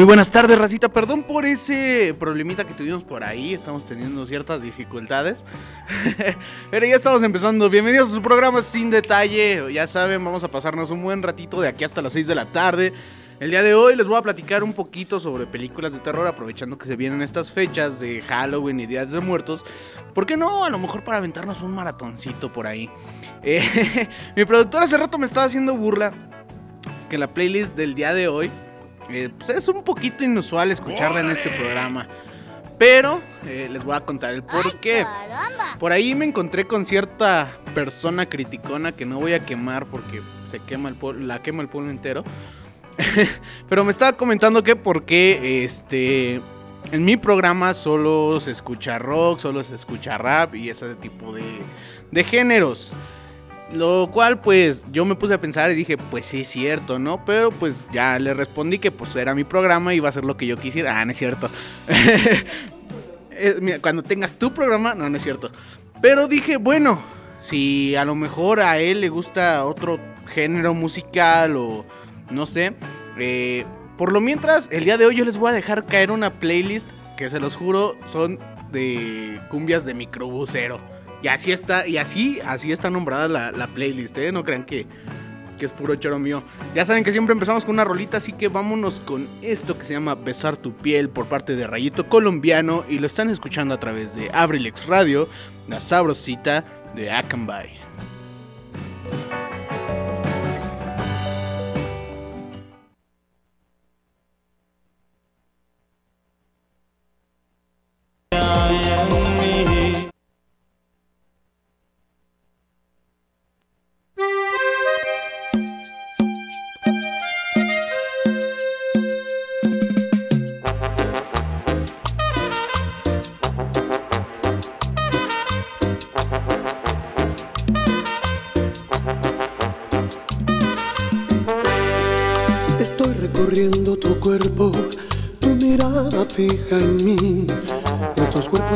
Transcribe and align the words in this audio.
Muy 0.00 0.06
buenas 0.06 0.30
tardes, 0.30 0.58
Racita. 0.58 0.88
Perdón 0.88 1.24
por 1.24 1.44
ese 1.44 2.16
problemita 2.18 2.64
que 2.64 2.72
tuvimos 2.72 3.04
por 3.04 3.22
ahí. 3.22 3.52
Estamos 3.52 3.84
teniendo 3.84 4.24
ciertas 4.24 4.62
dificultades. 4.62 5.44
Pero 6.70 6.86
ya 6.86 6.96
estamos 6.96 7.22
empezando. 7.22 7.68
Bienvenidos 7.68 8.10
a 8.10 8.14
su 8.14 8.22
programa 8.22 8.62
Sin 8.62 8.88
Detalle. 8.88 9.70
Ya 9.70 9.86
saben, 9.86 10.24
vamos 10.24 10.42
a 10.42 10.50
pasarnos 10.50 10.90
un 10.90 11.02
buen 11.02 11.22
ratito 11.22 11.60
de 11.60 11.68
aquí 11.68 11.84
hasta 11.84 12.00
las 12.00 12.14
6 12.14 12.28
de 12.28 12.34
la 12.34 12.46
tarde. 12.46 12.94
El 13.40 13.50
día 13.50 13.62
de 13.62 13.74
hoy 13.74 13.94
les 13.94 14.06
voy 14.06 14.16
a 14.16 14.22
platicar 14.22 14.62
un 14.62 14.72
poquito 14.72 15.20
sobre 15.20 15.46
películas 15.46 15.92
de 15.92 15.98
terror, 15.98 16.26
aprovechando 16.26 16.78
que 16.78 16.86
se 16.86 16.96
vienen 16.96 17.20
estas 17.20 17.52
fechas 17.52 18.00
de 18.00 18.22
Halloween 18.22 18.80
y 18.80 18.86
Días 18.86 19.12
de 19.12 19.20
Muertos. 19.20 19.66
¿Por 20.14 20.24
qué 20.24 20.38
no? 20.38 20.64
A 20.64 20.70
lo 20.70 20.78
mejor 20.78 21.04
para 21.04 21.18
aventarnos 21.18 21.60
un 21.60 21.74
maratoncito 21.74 22.50
por 22.50 22.66
ahí. 22.66 22.88
Eh, 23.42 24.08
mi 24.34 24.46
productor 24.46 24.82
hace 24.82 24.96
rato 24.96 25.18
me 25.18 25.26
estaba 25.26 25.44
haciendo 25.44 25.76
burla 25.76 26.14
que 27.10 27.18
la 27.18 27.34
playlist 27.34 27.76
del 27.76 27.94
día 27.94 28.14
de 28.14 28.28
hoy 28.28 28.50
eh, 29.12 29.30
pues, 29.36 29.50
es 29.50 29.68
un 29.68 29.82
poquito 29.82 30.24
inusual 30.24 30.70
escucharla 30.70 31.20
en 31.20 31.30
este 31.30 31.50
programa. 31.50 32.06
Pero 32.78 33.20
eh, 33.46 33.68
les 33.70 33.84
voy 33.84 33.94
a 33.94 34.00
contar 34.00 34.32
el 34.32 34.42
por 34.42 34.80
qué. 34.80 35.04
Por 35.78 35.92
ahí 35.92 36.14
me 36.14 36.24
encontré 36.24 36.66
con 36.66 36.86
cierta 36.86 37.52
persona 37.74 38.26
criticona 38.26 38.92
que 38.92 39.04
no 39.04 39.20
voy 39.20 39.34
a 39.34 39.44
quemar 39.44 39.84
porque 39.84 40.22
se 40.46 40.60
quema 40.60 40.88
el 40.88 40.94
pueblo, 40.94 41.26
la 41.26 41.42
quema 41.42 41.62
el 41.62 41.68
pueblo 41.68 41.90
entero. 41.90 42.24
Pero 43.68 43.84
me 43.84 43.90
estaba 43.90 44.14
comentando 44.14 44.62
que 44.62 44.76
por 44.76 45.04
qué 45.04 45.64
este 45.64 46.40
en 46.92 47.04
mi 47.04 47.18
programa 47.18 47.74
solo 47.74 48.40
se 48.40 48.50
escucha 48.50 48.98
rock, 48.98 49.40
solo 49.40 49.62
se 49.62 49.74
escucha 49.74 50.16
rap 50.16 50.54
y 50.54 50.70
ese 50.70 50.94
tipo 50.94 51.34
de, 51.34 51.44
de 52.10 52.24
géneros. 52.24 52.94
Lo 53.72 54.10
cual 54.12 54.40
pues 54.40 54.84
yo 54.90 55.04
me 55.04 55.14
puse 55.14 55.34
a 55.34 55.40
pensar 55.40 55.70
y 55.70 55.74
dije, 55.74 55.96
pues 55.96 56.26
sí 56.26 56.40
es 56.40 56.48
cierto, 56.48 56.98
¿no? 56.98 57.24
Pero 57.24 57.50
pues 57.50 57.74
ya 57.92 58.18
le 58.18 58.34
respondí 58.34 58.78
que 58.78 58.90
pues 58.90 59.14
era 59.14 59.34
mi 59.34 59.44
programa 59.44 59.94
y 59.94 59.98
iba 59.98 60.08
a 60.08 60.12
ser 60.12 60.24
lo 60.24 60.36
que 60.36 60.46
yo 60.46 60.56
quisiera. 60.56 61.00
Ah, 61.00 61.04
no 61.04 61.12
es 61.12 61.18
cierto. 61.18 61.48
cuando 63.80 64.02
tengas 64.02 64.32
tu 64.32 64.52
programa, 64.52 64.94
no, 64.94 65.08
no 65.08 65.16
es 65.16 65.22
cierto. 65.22 65.50
Pero 66.02 66.26
dije, 66.26 66.56
bueno, 66.56 67.00
si 67.42 67.94
a 67.94 68.04
lo 68.04 68.14
mejor 68.14 68.60
a 68.60 68.78
él 68.78 69.00
le 69.00 69.08
gusta 69.08 69.64
otro 69.64 70.00
género 70.26 70.74
musical 70.74 71.56
o 71.56 71.84
no 72.30 72.46
sé. 72.46 72.74
Eh, 73.18 73.64
por 73.96 74.12
lo 74.12 74.20
mientras, 74.20 74.68
el 74.72 74.84
día 74.84 74.96
de 74.96 75.06
hoy 75.06 75.16
yo 75.16 75.24
les 75.24 75.36
voy 75.36 75.50
a 75.50 75.54
dejar 75.54 75.86
caer 75.86 76.10
una 76.10 76.40
playlist 76.40 76.88
que 77.16 77.28
se 77.28 77.38
los 77.38 77.54
juro 77.54 77.96
son 78.04 78.38
de 78.72 79.40
cumbias 79.50 79.84
de 79.84 79.94
microbusero. 79.94 80.80
Y 81.22 81.28
así 81.28 81.52
está, 81.52 81.86
y 81.86 81.98
así, 81.98 82.40
así 82.46 82.72
está 82.72 82.90
nombrada 82.90 83.28
la, 83.50 83.66
playlist, 83.68 84.16
¿eh? 84.18 84.32
No 84.32 84.44
crean 84.44 84.64
que, 84.64 84.86
que 85.58 85.66
es 85.66 85.72
puro 85.72 85.94
choro 85.96 86.18
mío. 86.18 86.42
Ya 86.74 86.84
saben 86.84 87.04
que 87.04 87.12
siempre 87.12 87.34
empezamos 87.34 87.64
con 87.64 87.74
una 87.74 87.84
rolita, 87.84 88.16
así 88.16 88.32
que 88.32 88.48
vámonos 88.48 89.00
con 89.00 89.28
esto 89.42 89.76
que 89.76 89.84
se 89.84 89.92
llama 89.92 90.14
Besar 90.14 90.56
tu 90.56 90.72
piel 90.74 91.10
por 91.10 91.26
parte 91.26 91.56
de 91.56 91.66
Rayito 91.66 92.08
Colombiano 92.08 92.84
y 92.88 92.98
lo 92.98 93.06
están 93.06 93.28
escuchando 93.28 93.74
a 93.74 93.80
través 93.80 94.14
de 94.14 94.30
Abrilex 94.32 94.86
Radio, 94.86 95.28
la 95.68 95.80
sabrosita 95.80 96.64
de 96.94 97.10
Akanbay. 97.10 97.79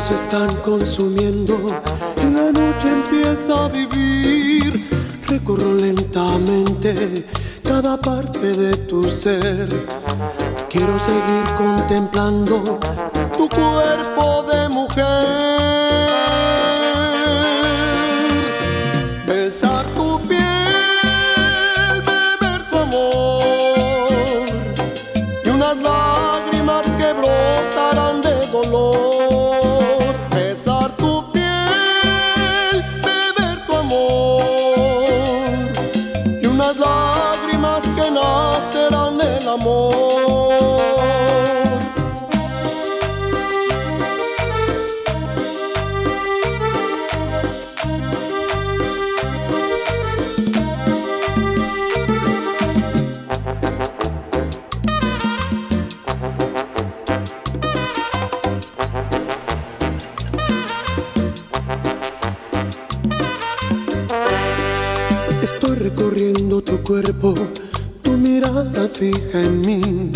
Están 0.09 0.53
consumiendo 0.57 1.57
y 2.21 2.31
la 2.31 2.51
noche 2.51 2.89
empieza 2.89 3.65
a 3.65 3.69
vivir. 3.69 4.87
Recorro 5.27 5.73
lentamente 5.73 7.25
cada 7.63 7.97
parte 7.97 8.51
de 8.51 8.77
tu 8.77 9.03
ser. 9.09 9.67
Quiero 10.69 10.99
seguir 10.99 11.43
contemplando 11.57 12.79
tu 13.35 13.49
cuerpo 13.49 14.43
de 14.43 14.64
Siento 65.85 66.61
tu 66.63 66.81
cuerpo, 66.81 67.35
tu 68.01 68.13
mirada 68.13 68.87
fija 68.87 69.39
en 69.39 69.59
mí. 69.59 70.09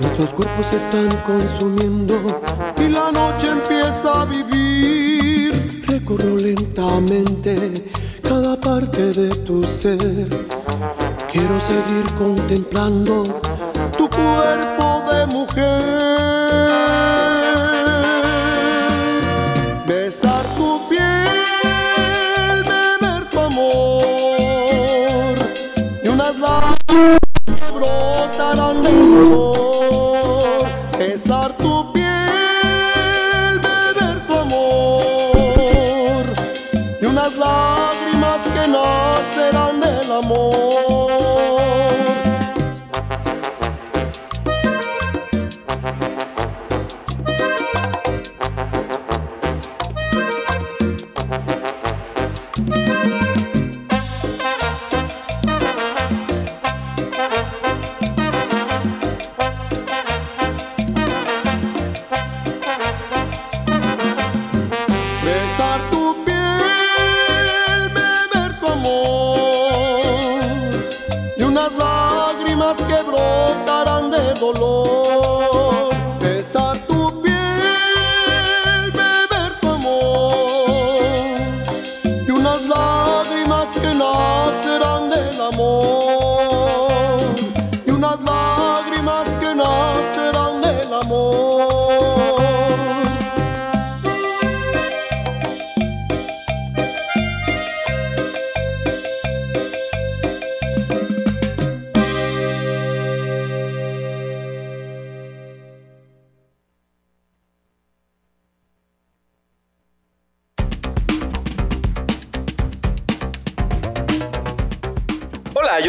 Nuestros 0.00 0.32
cuerpos 0.34 0.66
se 0.66 0.78
están 0.78 1.08
consumiendo 1.24 2.16
y 2.76 2.88
la 2.88 3.12
noche 3.12 3.50
empieza 3.50 4.22
a 4.22 4.24
vivir. 4.24 5.84
Recorro 5.86 6.36
lentamente 6.36 7.84
cada 8.20 8.58
parte 8.58 9.12
de 9.12 9.28
tu 9.28 9.62
ser. 9.62 10.28
Quiero 11.30 11.60
seguir 11.60 12.12
contemplando 12.18 13.22
tu 13.96 14.10
cuerpo 14.10 15.04
de 15.12 15.26
mujer. 15.26 16.05
Oh. 29.18 29.55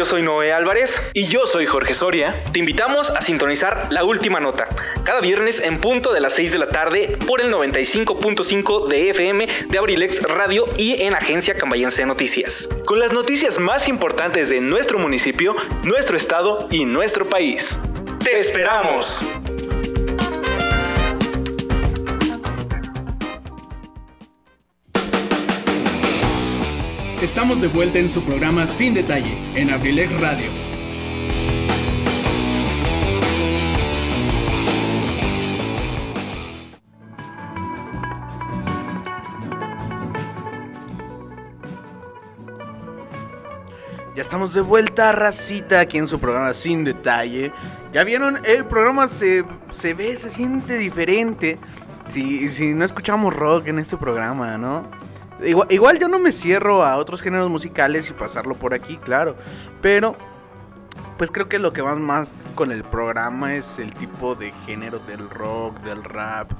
Soy 0.08 0.22
Noé 0.22 0.52
Álvarez. 0.52 1.02
Y 1.12 1.26
yo 1.26 1.46
soy 1.46 1.66
Jorge 1.66 1.92
Soria. 1.92 2.34
Te 2.52 2.58
invitamos 2.58 3.10
a 3.10 3.20
sintonizar 3.20 3.88
la 3.90 4.04
última 4.04 4.40
nota, 4.40 4.66
cada 5.04 5.20
viernes 5.20 5.60
en 5.60 5.78
punto 5.78 6.14
de 6.14 6.20
las 6.20 6.32
6 6.32 6.52
de 6.52 6.58
la 6.58 6.68
tarde 6.68 7.18
por 7.26 7.42
el 7.42 7.52
95.5 7.52 8.86
de 8.86 9.10
FM 9.10 9.46
de 9.68 9.78
Abrilex 9.78 10.22
Radio 10.22 10.64
y 10.78 11.02
en 11.02 11.14
Agencia 11.14 11.56
Cambayense 11.56 12.06
Noticias. 12.06 12.68
Con 12.86 12.98
las 12.98 13.12
noticias 13.12 13.58
más 13.58 13.86
importantes 13.86 14.48
de 14.48 14.62
nuestro 14.62 14.98
municipio, 14.98 15.54
nuestro 15.84 16.16
estado 16.16 16.68
y 16.70 16.86
nuestro 16.86 17.26
país. 17.26 17.76
¡Te 18.24 18.38
esperamos! 18.38 19.22
Estamos 27.22 27.60
de 27.60 27.66
vuelta 27.66 27.98
en 27.98 28.08
su 28.08 28.22
programa 28.22 28.68
Sin 28.68 28.94
Detalle, 28.94 29.36
en 29.56 29.70
Abrilex 29.70 30.20
Radio. 30.20 30.48
Ya 44.14 44.22
estamos 44.22 44.54
de 44.54 44.60
vuelta, 44.60 45.10
racita, 45.10 45.80
aquí 45.80 45.98
en 45.98 46.06
su 46.06 46.20
programa 46.20 46.54
Sin 46.54 46.84
Detalle. 46.84 47.52
Ya 47.92 48.04
vieron, 48.04 48.38
el 48.44 48.64
programa 48.64 49.08
se, 49.08 49.44
se 49.72 49.92
ve, 49.92 50.16
se 50.18 50.30
siente 50.30 50.78
diferente. 50.78 51.58
Si, 52.10 52.48
si 52.48 52.74
no 52.74 52.84
escuchamos 52.84 53.34
rock 53.34 53.66
en 53.66 53.80
este 53.80 53.96
programa, 53.96 54.56
¿no? 54.56 54.97
Igual, 55.44 55.68
igual 55.70 55.98
yo 55.98 56.08
no 56.08 56.18
me 56.18 56.32
cierro 56.32 56.82
a 56.84 56.96
otros 56.96 57.22
géneros 57.22 57.48
musicales 57.48 58.10
y 58.10 58.12
pasarlo 58.12 58.54
por 58.54 58.74
aquí, 58.74 58.96
claro. 58.96 59.36
Pero, 59.80 60.16
pues 61.16 61.30
creo 61.30 61.48
que 61.48 61.58
lo 61.58 61.72
que 61.72 61.80
va 61.80 61.94
más 61.94 62.50
con 62.54 62.72
el 62.72 62.82
programa 62.82 63.54
es 63.54 63.78
el 63.78 63.94
tipo 63.94 64.34
de 64.34 64.52
género 64.66 64.98
del 65.00 65.30
rock, 65.30 65.80
del 65.82 66.02
rap, 66.02 66.50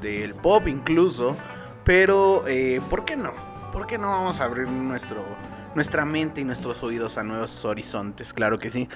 del 0.00 0.34
pop 0.34 0.66
incluso. 0.68 1.36
Pero, 1.84 2.44
eh, 2.46 2.80
¿por 2.88 3.04
qué 3.04 3.16
no? 3.16 3.32
¿Por 3.72 3.86
qué 3.86 3.98
no 3.98 4.10
vamos 4.10 4.40
a 4.40 4.44
abrir 4.44 4.68
nuestro, 4.68 5.24
nuestra 5.74 6.04
mente 6.04 6.40
y 6.40 6.44
nuestros 6.44 6.82
oídos 6.82 7.18
a 7.18 7.24
nuevos 7.24 7.64
horizontes? 7.64 8.32
Claro 8.32 8.58
que 8.58 8.70
sí. 8.70 8.88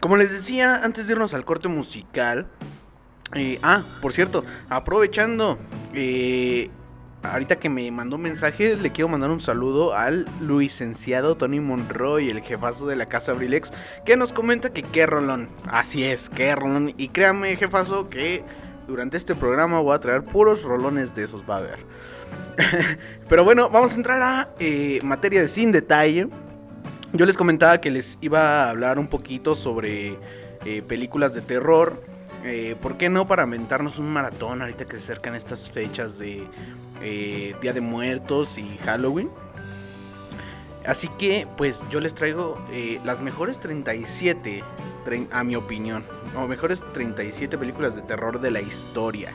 Como 0.00 0.16
les 0.16 0.30
decía, 0.30 0.76
antes 0.82 1.06
de 1.06 1.12
irnos 1.12 1.34
al 1.34 1.44
corte 1.44 1.68
musical. 1.68 2.46
eh, 3.34 3.58
ah, 3.62 3.82
por 4.00 4.12
cierto, 4.14 4.44
aprovechando. 4.70 5.58
eh, 5.92 6.70
ahorita 7.22 7.56
que 7.56 7.68
me 7.68 7.90
mandó 7.90 8.16
un 8.16 8.22
mensaje, 8.22 8.76
le 8.76 8.92
quiero 8.92 9.08
mandar 9.08 9.30
un 9.30 9.40
saludo 9.40 9.94
al 9.94 10.26
licenciado 10.40 11.36
Tony 11.36 11.60
Monroy, 11.60 12.30
el 12.30 12.40
jefazo 12.42 12.86
de 12.86 12.96
la 12.96 13.06
casa 13.06 13.32
Abrilex, 13.32 13.72
que 14.04 14.16
nos 14.16 14.32
comenta 14.32 14.70
que 14.70 14.82
qué 14.82 15.06
rolón. 15.06 15.48
Así 15.66 16.04
es, 16.04 16.28
qué 16.28 16.54
rolón. 16.54 16.94
Y 16.96 17.08
créame, 17.08 17.56
jefazo, 17.56 18.08
que 18.08 18.44
durante 18.86 19.16
este 19.16 19.34
programa 19.34 19.80
voy 19.80 19.94
a 19.94 20.00
traer 20.00 20.24
puros 20.24 20.62
rolones 20.62 21.14
de 21.14 21.24
esos, 21.24 21.44
va 21.48 21.58
a 21.58 21.60
ver. 21.60 21.78
Pero 23.28 23.44
bueno, 23.44 23.70
vamos 23.70 23.92
a 23.92 23.96
entrar 23.96 24.22
a 24.22 24.50
eh, 24.58 24.98
materia 25.04 25.40
de 25.40 25.48
sin 25.48 25.72
detalle. 25.72 26.28
Yo 27.12 27.26
les 27.26 27.36
comentaba 27.36 27.80
que 27.80 27.90
les 27.90 28.18
iba 28.20 28.64
a 28.64 28.70
hablar 28.70 28.98
un 28.98 29.08
poquito 29.08 29.54
sobre 29.54 30.16
eh, 30.64 30.82
películas 30.86 31.34
de 31.34 31.40
terror. 31.40 32.02
Eh, 32.44 32.74
¿Por 32.80 32.96
qué 32.96 33.08
no 33.08 33.26
para 33.26 33.42
aventarnos 33.42 33.98
un 33.98 34.08
maratón 34.12 34.62
ahorita 34.62 34.86
que 34.86 34.92
se 34.96 35.02
acercan 35.12 35.34
estas 35.34 35.70
fechas 35.70 36.18
de 36.18 36.46
eh, 37.02 37.54
Día 37.60 37.72
de 37.72 37.80
Muertos 37.80 38.56
y 38.58 38.78
Halloween? 38.84 39.30
Así 40.86 41.08
que 41.18 41.46
pues 41.58 41.82
yo 41.90 42.00
les 42.00 42.14
traigo 42.14 42.58
eh, 42.72 42.98
las 43.04 43.20
mejores 43.20 43.60
37, 43.60 44.64
trein- 45.04 45.28
a 45.30 45.44
mi 45.44 45.54
opinión, 45.54 46.04
o 46.36 46.46
mejores 46.48 46.82
37 46.94 47.58
películas 47.58 47.94
de 47.94 48.02
terror 48.02 48.40
de 48.40 48.50
la 48.50 48.62
historia. 48.62 49.32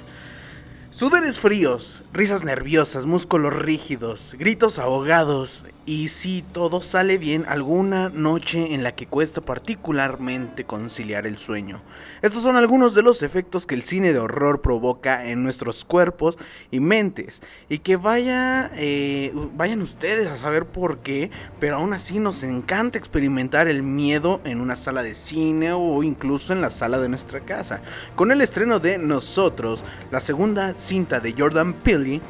Sudores 0.96 1.42
fríos, 1.42 2.04
risas 2.14 2.46
nerviosas, 2.46 3.06
músculos 3.06 3.54
rígidos, 3.54 4.34
gritos 4.40 4.80
ahogados 4.80 5.66
y 5.86 6.08
si 6.08 6.42
todo 6.42 6.82
sale 6.82 7.18
bien, 7.18 7.44
alguna 7.50 8.08
noche 8.08 8.74
en 8.74 8.82
la 8.82 8.96
que 8.96 9.06
cuesta 9.06 9.42
particularmente 9.42 10.64
conciliar 10.64 11.28
el 11.28 11.38
sueño. 11.38 11.82
Estos 12.22 12.44
son 12.44 12.56
algunos 12.56 12.96
de 12.96 13.02
los 13.02 13.24
efectos 13.24 13.66
que 13.66 13.76
el 13.76 13.84
cine 13.84 14.14
de 14.14 14.20
horror 14.20 14.62
provoca 14.62 15.28
en 15.28 15.44
nuestros 15.44 15.84
cuerpos 15.84 16.40
y 16.72 16.80
mentes 16.80 17.44
y 17.68 17.80
que 17.80 17.98
vaya, 17.98 18.72
eh, 18.76 19.34
vayan 19.54 19.82
ustedes 19.82 20.30
a 20.30 20.38
saber 20.38 20.66
por 20.66 21.00
qué, 21.00 21.30
pero 21.60 21.76
aún 21.76 21.92
así 21.92 22.20
nos 22.20 22.42
encanta 22.42 22.98
experimentar 22.98 23.68
el 23.68 23.84
miedo 23.84 24.40
en 24.46 24.62
una 24.62 24.78
sala 24.78 25.04
de 25.04 25.14
cine 25.14 25.74
o 25.74 26.04
incluso 26.04 26.54
en 26.54 26.62
la 26.62 26.70
sala 26.70 27.00
de 27.00 27.10
nuestra 27.10 27.42
casa. 27.42 27.82
Con 28.16 28.32
el 28.32 28.40
estreno 28.40 28.80
de 28.80 28.98
Nosotros, 28.98 29.84
la 30.10 30.22
segunda 30.22 30.74
cinta 30.86 31.20
de 31.20 31.34
Jordan 31.38 31.74
Peele, 31.74 32.22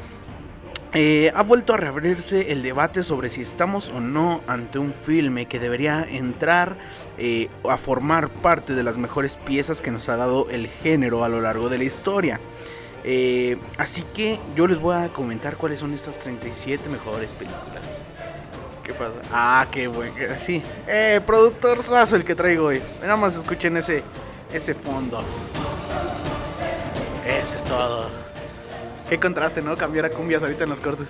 eh, 0.94 1.30
ha 1.34 1.42
vuelto 1.42 1.74
a 1.74 1.76
reabrirse 1.76 2.52
el 2.52 2.62
debate 2.62 3.02
sobre 3.02 3.28
si 3.28 3.42
estamos 3.42 3.90
o 3.90 4.00
no 4.00 4.40
ante 4.46 4.78
un 4.78 4.94
filme 4.94 5.46
que 5.46 5.60
debería 5.60 6.06
entrar 6.08 6.78
eh, 7.18 7.50
a 7.68 7.76
formar 7.76 8.30
parte 8.30 8.74
de 8.74 8.82
las 8.82 8.96
mejores 8.96 9.36
piezas 9.36 9.82
que 9.82 9.90
nos 9.90 10.08
ha 10.08 10.16
dado 10.16 10.48
el 10.48 10.68
género 10.68 11.22
a 11.22 11.28
lo 11.28 11.40
largo 11.40 11.68
de 11.68 11.78
la 11.78 11.84
historia. 11.84 12.40
Eh, 13.04 13.58
así 13.78 14.04
que 14.14 14.38
yo 14.56 14.66
les 14.66 14.80
voy 14.80 14.96
a 14.96 15.08
comentar 15.08 15.56
cuáles 15.56 15.80
son 15.80 15.92
estas 15.92 16.18
37 16.18 16.88
mejores 16.88 17.30
películas. 17.32 17.82
Que 18.82 18.94
pasa? 18.94 19.14
Ah, 19.32 19.66
qué 19.70 19.88
bueno. 19.88 20.14
Sí. 20.38 20.62
Eh, 20.86 21.20
productor 21.26 21.82
Sazo 21.82 22.16
el 22.16 22.24
que 22.24 22.34
traigo 22.34 22.66
hoy. 22.66 22.80
Nada 23.02 23.16
más 23.16 23.36
escuchen 23.36 23.76
ese, 23.76 24.02
ese 24.52 24.74
fondo. 24.74 25.22
Ese 27.26 27.56
es 27.56 27.64
todo. 27.64 28.08
Qué 29.08 29.18
contraste, 29.18 29.62
¿no? 29.62 29.76
Cambiar 29.76 30.06
a 30.06 30.10
cumbias 30.10 30.42
ahorita 30.42 30.64
en 30.64 30.70
los 30.70 30.80
cortes. 30.80 31.06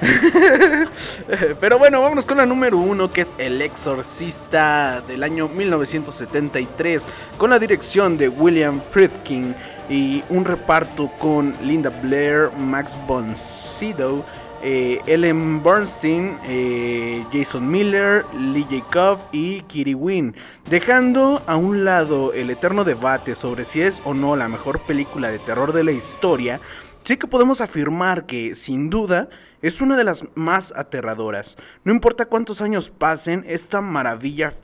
Pero 1.60 1.78
bueno, 1.78 2.00
vámonos 2.00 2.24
con 2.24 2.36
la 2.36 2.46
número 2.46 2.78
uno, 2.78 3.10
que 3.10 3.22
es 3.22 3.34
El 3.38 3.60
Exorcista 3.60 5.00
del 5.00 5.24
año 5.24 5.48
1973, 5.48 7.06
con 7.36 7.50
la 7.50 7.58
dirección 7.58 8.16
de 8.16 8.28
William 8.28 8.80
Friedkin 8.90 9.56
y 9.88 10.22
un 10.28 10.44
reparto 10.44 11.10
con 11.18 11.52
Linda 11.62 11.90
Blair, 11.90 12.50
Max 12.56 12.96
von 13.08 13.36
Sydow, 13.36 14.24
eh, 14.62 15.00
Ellen 15.06 15.62
Bernstein, 15.62 16.38
eh, 16.44 17.24
Jason 17.32 17.68
Miller, 17.68 18.24
Lee 18.32 18.66
Jacob 18.70 19.18
y 19.32 19.62
Kiri 19.62 19.94
Wynn, 19.94 20.36
dejando 20.68 21.42
a 21.46 21.56
un 21.56 21.84
lado 21.84 22.32
el 22.32 22.50
eterno 22.50 22.84
debate 22.84 23.34
sobre 23.34 23.64
si 23.64 23.80
es 23.80 24.02
o 24.04 24.14
no 24.14 24.36
la 24.36 24.48
mejor 24.48 24.80
película 24.80 25.30
de 25.30 25.38
terror 25.38 25.72
de 25.72 25.82
la 25.82 25.92
historia, 25.92 26.60
sí 27.04 27.16
que 27.16 27.26
podemos 27.26 27.60
afirmar 27.60 28.26
que, 28.26 28.54
sin 28.54 28.90
duda, 28.90 29.28
es 29.62 29.80
una 29.80 29.96
de 29.96 30.04
las 30.04 30.24
más 30.34 30.72
aterradoras. 30.76 31.56
No 31.84 31.92
importa 31.92 32.26
cuántos 32.26 32.60
años 32.60 32.90
pasen, 32.90 33.44
esta 33.46 33.80
maravilla 33.80 34.54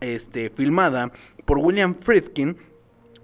este, 0.00 0.50
filmada 0.50 1.12
por 1.44 1.58
William 1.58 1.94
Friedkin 1.98 2.56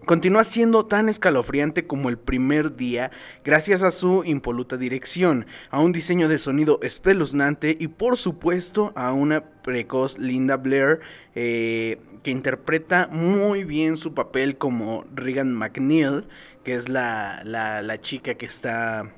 Continúa 0.05 0.45
siendo 0.45 0.85
tan 0.85 1.09
escalofriante 1.09 1.87
como 1.87 2.11
el 2.11 2.19
primer 2.19 2.77
día 2.77 3.11
gracias 3.43 3.83
a 3.83 3.91
su 3.91 4.23
impoluta 4.25 4.77
dirección, 4.77 5.47
a 5.71 5.81
un 5.81 5.93
diseño 5.93 6.29
de 6.29 6.39
sonido 6.39 6.79
espeluznante 6.83 7.75
y 7.81 7.89
por 7.89 8.19
supuesto 8.19 8.93
a 8.97 9.15
una 9.15 9.45
precoz 9.63 10.19
Linda 10.19 10.59
Blair 10.59 11.01
eh, 11.35 12.01
que 12.23 12.31
interpreta 12.31 13.09
muy 13.11 13.65
bien 13.65 13.97
su 13.97 14.13
papel 14.13 14.59
como 14.59 15.07
Regan 15.15 15.55
McNeil, 15.55 16.27
que 16.65 16.75
es 16.75 16.89
la, 16.89 17.43
la, 17.45 18.01
chica 18.01 18.35
que 18.35 18.47
está... 18.47 19.11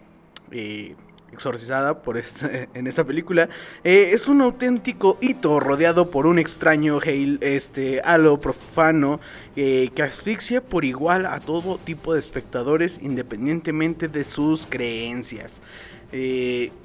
Eh, 0.51 0.95
exorcizada 1.33 2.03
por 2.03 2.17
en 2.75 2.87
esta 2.87 3.05
película, 3.05 3.51
eh, 3.85 4.11
es 4.13 4.27
un 4.27 4.41
auténtico 4.41 5.19
hito 5.21 5.61
rodeado 5.61 6.11
por 6.11 6.25
un 6.25 6.39
extraño 6.39 6.99
este, 7.03 8.01
halo 8.03 8.41
profano 8.41 9.21
eh, 9.55 9.91
que 9.95 10.03
asfixia 10.03 10.63
por 10.63 10.87
igual 10.87 11.27
a 11.27 11.41
todo 11.41 11.79
tipo 11.79 12.15
de 12.15 12.21
espectadores 12.21 12.99
independientemente 13.03 14.09
de 14.09 14.25
sus 14.25 14.67
creencias. 14.67 15.61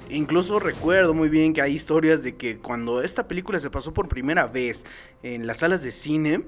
Incluso 0.10 0.60
recuerdo 0.60 1.14
muy 1.14 1.30
bien 1.30 1.54
que 1.54 1.62
hay 1.62 1.74
historias 1.74 2.22
de 2.22 2.36
que 2.36 2.58
cuando 2.58 3.02
esta 3.02 3.28
película 3.28 3.60
se 3.62 3.70
pasó 3.70 3.94
por 3.94 4.10
primera 4.10 4.48
vez 4.48 4.84
en 5.24 5.48
las 5.48 5.60
salas 5.60 5.84
de 5.84 5.92
cine, 5.92 6.42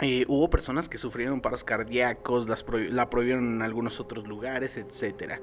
eh, 0.00 0.24
hubo 0.26 0.50
personas 0.50 0.88
que 0.88 0.98
sufrieron 0.98 1.40
paros 1.40 1.62
cardíacos, 1.62 2.46
la 2.46 3.10
prohibieron 3.10 3.54
en 3.54 3.62
algunos 3.62 4.00
otros 4.00 4.26
lugares, 4.26 4.76
etc. 4.76 5.34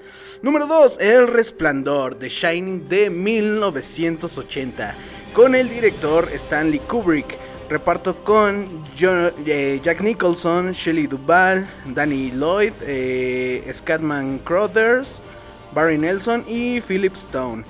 Número 0.41 0.68
2, 0.68 0.98
El 1.00 1.27
Resplandor, 1.27 2.15
The 2.15 2.29
Shining 2.29 2.89
de 2.89 3.10
1980, 3.10 4.96
con 5.34 5.56
el 5.56 5.70
director 5.70 6.27
Stanley 6.34 6.79
Kubrick. 6.79 7.38
Reparto 7.70 8.24
con 8.24 8.84
eh, 9.00 9.79
Jack 9.84 10.01
Nicholson, 10.01 10.72
Shelley 10.72 11.06
Duvall, 11.06 11.70
Danny 11.94 12.32
Lloyd, 12.32 12.74
eh, 12.82 13.72
Scatman 13.72 14.39
Crothers, 14.39 15.22
Barry 15.72 16.00
Nelson 16.00 16.44
y 16.48 16.82
Philip 16.82 17.13
Stone. 17.13 17.63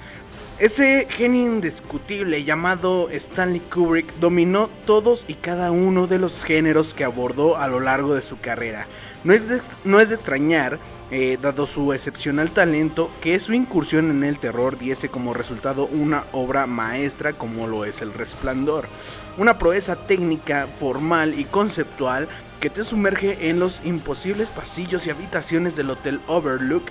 Ese 0.60 1.08
genio 1.10 1.44
indiscutible 1.44 2.44
llamado 2.44 3.08
Stanley 3.12 3.62
Kubrick 3.62 4.14
dominó 4.16 4.70
todos 4.86 5.24
y 5.26 5.36
cada 5.36 5.72
uno 5.72 6.06
de 6.06 6.20
los 6.20 6.44
géneros 6.44 6.94
que 6.94 7.06
abordó 7.06 7.56
a 7.56 7.70
lo 7.70 7.80
largo 7.80 8.14
de 8.14 8.22
su 8.22 8.42
carrera. 8.42 8.86
No 9.24 9.34
es 9.34 9.48
de, 9.48 10.14
extrañar, 10.14 10.78
eh, 11.12 11.38
dado 11.42 11.66
su 11.66 11.94
excepcional 11.94 12.52
talento, 12.52 13.10
que 13.22 13.40
su 13.40 13.54
incursión 13.54 14.12
en 14.12 14.26
el 14.26 14.38
terror 14.38 14.78
diese 14.78 15.08
como 15.08 15.34
resultado 15.34 15.86
una 15.86 16.26
obra 16.34 16.68
maestra 16.68 17.32
como 17.32 17.66
lo 17.66 17.86
es 17.86 18.02
El 18.02 18.14
Resplandor. 18.14 18.90
Una 19.38 19.58
proeza 19.58 19.96
técnica, 19.96 20.68
formal 20.78 21.40
y 21.40 21.46
conceptual 21.46 22.28
que 22.60 22.70
te 22.70 22.84
sumerge 22.84 23.50
en 23.50 23.62
los 23.62 23.82
imposibles 23.86 24.50
pasillos 24.50 25.08
y 25.08 25.10
habitaciones 25.10 25.78
del 25.78 25.90
Hotel 25.90 26.20
Overlook 26.28 26.84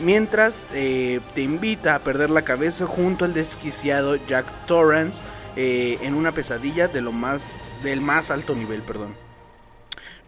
mientras 0.00 0.66
eh, 0.74 1.20
te 1.34 1.42
invita 1.42 1.94
a 1.94 1.98
perder 2.00 2.30
la 2.30 2.42
cabeza 2.42 2.86
junto 2.86 3.24
al 3.24 3.34
desquiciado 3.34 4.16
Jack 4.26 4.46
Torrance 4.66 5.22
eh, 5.56 5.98
en 6.02 6.14
una 6.14 6.32
pesadilla 6.32 6.88
de 6.88 7.00
lo 7.00 7.12
más, 7.12 7.52
del 7.82 8.00
más 8.00 8.30
alto 8.30 8.54
nivel. 8.54 8.82
Perdón. 8.82 9.14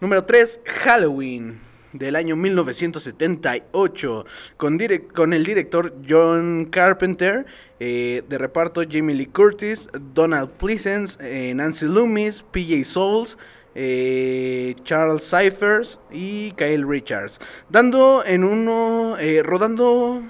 Número 0.00 0.24
3, 0.24 0.60
Halloween 0.64 1.60
del 1.92 2.16
año 2.16 2.36
1978 2.36 4.24
con, 4.56 4.78
con 5.14 5.32
el 5.34 5.44
director 5.44 5.94
John 6.08 6.66
Carpenter, 6.70 7.44
eh, 7.80 8.22
de 8.28 8.38
reparto 8.38 8.82
Jamie 8.88 9.14
Lee 9.14 9.26
Curtis, 9.26 9.88
Donald 10.14 10.50
Pleasence, 10.52 11.54
Nancy 11.54 11.86
Loomis, 11.86 12.42
PJ 12.50 12.84
Souls, 12.84 13.36
eh, 13.74 14.74
Charles 14.84 15.28
Cyphers 15.28 16.00
y 16.10 16.52
Kyle 16.52 16.86
Richards, 16.86 17.40
dando 17.68 18.24
en 18.24 18.44
uno, 18.44 19.16
eh, 19.18 19.42
rodando 19.42 20.22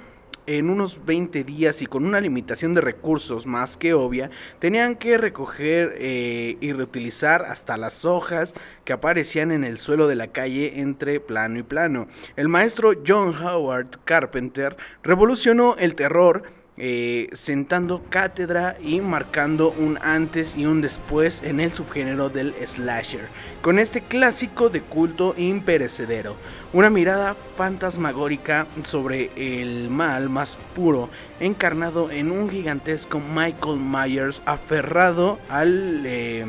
en 0.47 0.71
unos 0.71 1.05
20 1.05 1.45
días 1.45 1.83
y 1.83 1.87
con 1.87 2.05
una 2.05 2.21
limitación 2.21 2.75
de 2.75 2.81
recursos 2.81 3.47
más 3.47 3.77
que 3.77 3.95
obvia, 3.95 4.31
tenían 4.59 4.97
que 4.97 5.19
recoger 5.19 5.95
eh, 5.99 6.57
y 6.61 6.73
reutilizar 6.73 7.45
hasta 7.45 7.77
las 7.77 8.05
hojas 8.05 8.55
que 8.85 8.93
aparecían 8.93 9.53
en 9.53 9.65
el 9.65 9.79
suelo 9.79 10.09
de 10.09 10.17
la 10.17 10.29
calle 10.29 10.81
entre 10.81 11.21
plano 11.21 11.59
y 11.59 11.63
plano. 11.63 12.09
El 12.37 12.49
maestro 12.49 12.93
John 13.07 13.35
Howard 13.41 14.01
Carpenter 14.05 14.77
revolucionó 15.03 15.77
el 15.79 15.95
terror 15.95 16.43
eh, 16.79 17.29
sentando 17.35 18.03
cátedra 18.09 18.77
y 18.81 19.01
marcando 19.01 19.75
un 19.77 19.99
antes 20.01 20.57
y 20.57 20.65
un 20.65 20.81
después 20.81 21.43
en 21.43 21.61
el 21.61 21.73
subgénero 21.73 22.31
del 22.31 22.55
slasher, 22.67 23.29
con 23.61 23.79
este 23.79 24.01
clásico 24.01 24.71
de 24.71 24.81
culto 24.81 25.35
imperecedero, 25.37 26.37
una 26.73 26.89
mirada 26.89 27.37
fantasmagórica 27.57 28.67
sobre 28.85 29.31
el 29.37 29.91
mal 29.91 30.31
más 30.31 30.57
puro, 30.75 31.11
encarnado 31.41 32.11
en 32.11 32.31
un 32.31 32.49
gigantesco 32.49 33.21
Michael 33.21 33.79
Myers 33.79 34.41
aferrado 34.47 35.39
al... 35.49 36.03
Eh, 36.07 36.47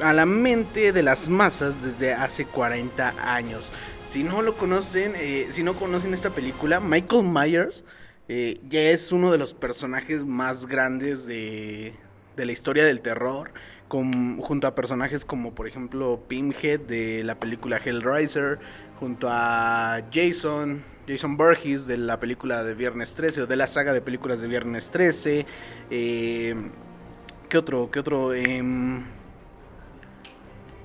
a 0.00 0.12
la 0.12 0.26
mente 0.26 0.92
de 0.92 1.02
las 1.02 1.28
masas 1.28 1.82
desde 1.82 2.14
hace 2.14 2.44
40 2.44 3.14
años. 3.22 3.70
Si 4.10 4.24
no 4.24 4.42
lo 4.42 4.56
conocen, 4.56 5.12
eh, 5.16 5.48
si 5.52 5.62
no 5.62 5.74
conocen 5.74 6.12
esta 6.12 6.30
película, 6.30 6.80
Michael 6.80 7.24
Myers 7.24 7.84
eh, 8.28 8.60
ya 8.68 8.80
es 8.80 9.12
uno 9.12 9.32
de 9.32 9.38
los 9.38 9.54
personajes 9.54 10.24
más 10.24 10.66
grandes 10.66 11.26
de, 11.26 11.94
la 12.36 12.52
historia 12.52 12.84
del 12.84 13.00
terror, 13.00 13.50
junto 13.88 14.66
a 14.66 14.74
personajes 14.74 15.24
como 15.24 15.54
por 15.54 15.68
ejemplo 15.68 16.22
Pinhead 16.26 16.80
de 16.80 17.22
la 17.24 17.38
película 17.38 17.76
Hellraiser, 17.76 18.58
junto 18.98 19.28
a 19.30 20.02
Jason, 20.12 20.82
Jason 21.06 21.36
Burgess 21.36 21.86
de 21.86 21.98
la 21.98 22.18
película 22.18 22.64
de 22.64 22.74
Viernes 22.74 23.14
13 23.14 23.42
o 23.42 23.46
de 23.46 23.56
la 23.56 23.66
saga 23.66 23.92
de 23.92 24.00
películas 24.00 24.40
de 24.40 24.48
Viernes 24.48 24.90
13. 24.90 25.44
Eh, 25.90 26.54
¿Qué 27.48 27.58
otro? 27.58 27.90
¿Qué 27.90 27.98
otro? 27.98 28.32
Em, 28.32 29.04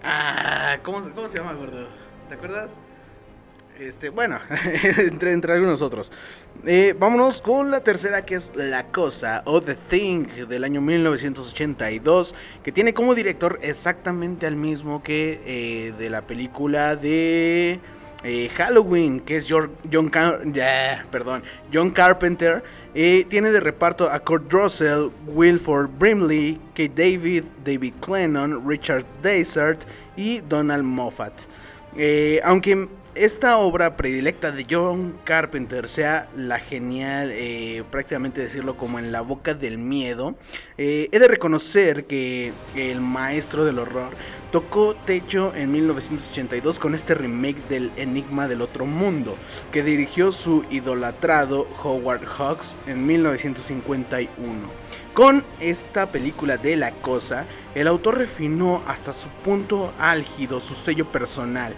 ah, 0.04 0.78
¿cómo, 0.84 1.10
¿Cómo 1.16 1.30
se 1.30 1.38
llama, 1.38 1.54
gordo? 1.54 1.88
¿Te 2.28 2.36
acuerdas? 2.36 2.72
Este, 3.80 4.10
bueno, 4.10 4.40
entre, 4.98 5.34
entre 5.34 5.54
algunos 5.54 5.82
otros. 5.82 6.12
Eh, 6.66 6.96
vámonos 6.98 7.42
con 7.42 7.70
la 7.70 7.82
tercera 7.82 8.26
que 8.26 8.36
es 8.36 8.52
La 8.56 8.88
Cosa 8.88 9.44
o 9.46 9.62
The 9.62 9.76
Thing 9.76 10.48
del 10.48 10.64
año 10.64 10.82
1982, 10.82 12.34
que 12.64 12.72
tiene 12.72 12.96
como 12.96 13.14
director 13.14 13.60
exactamente 13.62 14.48
al 14.48 14.56
mismo 14.56 15.04
que 15.04 15.42
eh, 15.46 15.94
de 15.96 16.10
la 16.10 16.24
película 16.24 16.96
de 16.96 17.80
eh, 18.24 18.50
Halloween, 18.56 19.20
que 19.20 19.36
es 19.36 19.48
John, 19.48 20.12
perdón, 21.12 21.44
John 21.72 21.92
Carpenter. 21.92 22.64
tiene 22.94 23.52
de 23.52 23.60
reparto 23.60 24.10
a 24.10 24.20
Kurt 24.22 24.52
Russell, 24.52 25.10
Wilford 25.28 25.92
Brimley, 26.00 26.60
Kate 26.74 26.94
David, 26.96 27.44
David 27.64 27.94
Clennon, 28.02 28.68
Richard 28.68 29.06
Desert 29.22 29.82
y 30.16 30.40
Donald 30.40 30.84
Moffat. 30.84 31.34
aunque 32.44 32.88
esta 33.20 33.58
obra 33.58 33.98
predilecta 33.98 34.52
de 34.52 34.66
John 34.70 35.18
Carpenter 35.24 35.90
sea 35.90 36.30
la 36.36 36.60
genial, 36.60 37.32
eh, 37.34 37.84
prácticamente 37.90 38.42
decirlo 38.42 38.78
como 38.78 39.00
en 39.00 39.12
la 39.12 39.22
boca 39.22 39.54
del 39.54 39.78
miedo, 39.78 40.36
eh, 40.78 41.10
he 41.12 41.20
de 41.20 41.28
reconocer 41.28 42.06
que 42.06 42.54
el 42.76 43.02
maestro 43.02 43.66
del 43.66 43.80
horror 43.80 44.14
tocó 44.52 44.96
techo 44.96 45.54
en 45.56 45.72
1982 45.72 46.80
con 46.80 46.96
este 46.96 47.16
remake 47.16 47.68
del 47.68 47.92
Enigma 47.96 48.48
del 48.48 48.62
Otro 48.62 48.86
Mundo, 48.86 49.38
que 49.72 49.84
dirigió 49.84 50.32
su 50.32 50.64
idolatrado 50.70 51.68
Howard 51.84 52.26
Hawks 52.26 52.76
en 52.88 53.06
1951. 53.06 54.88
Con 55.14 55.44
esta 55.60 56.12
película 56.12 56.58
de 56.58 56.76
La 56.76 56.92
Cosa, 56.92 57.46
el 57.74 57.88
autor 57.88 58.20
refinó 58.20 58.84
hasta 58.88 59.14
su 59.14 59.30
punto 59.44 59.92
álgido 60.00 60.62
su 60.62 60.76
sello 60.76 61.12
personal, 61.12 61.74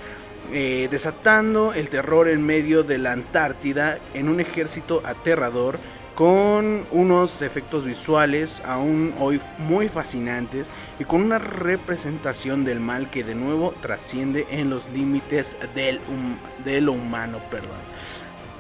eh, 0.52 0.88
desatando 0.90 1.74
el 1.74 1.90
terror 1.90 2.28
en 2.28 2.46
medio 2.46 2.84
de 2.84 2.98
la 2.98 3.12
Antártida 3.12 4.00
en 4.14 4.30
un 4.30 4.40
ejército 4.40 5.02
aterrador 5.06 5.80
con 6.20 6.86
unos 6.92 7.42
efectos 7.42 7.86
visuales 7.86 8.62
aún 8.66 9.14
hoy 9.20 9.40
muy 9.58 9.88
fascinantes 9.88 10.68
y 11.00 11.06
con 11.06 11.22
una 11.22 11.40
representación 11.40 12.66
del 12.66 12.82
mal 12.82 13.10
que 13.10 13.24
de 13.24 13.36
nuevo 13.36 13.74
trasciende 13.82 14.46
en 14.52 14.70
los 14.70 14.90
límites 14.90 15.56
del 15.76 16.02
de 16.66 16.82
lo 16.82 16.92
humano, 16.92 17.40
perdón. 17.50 17.80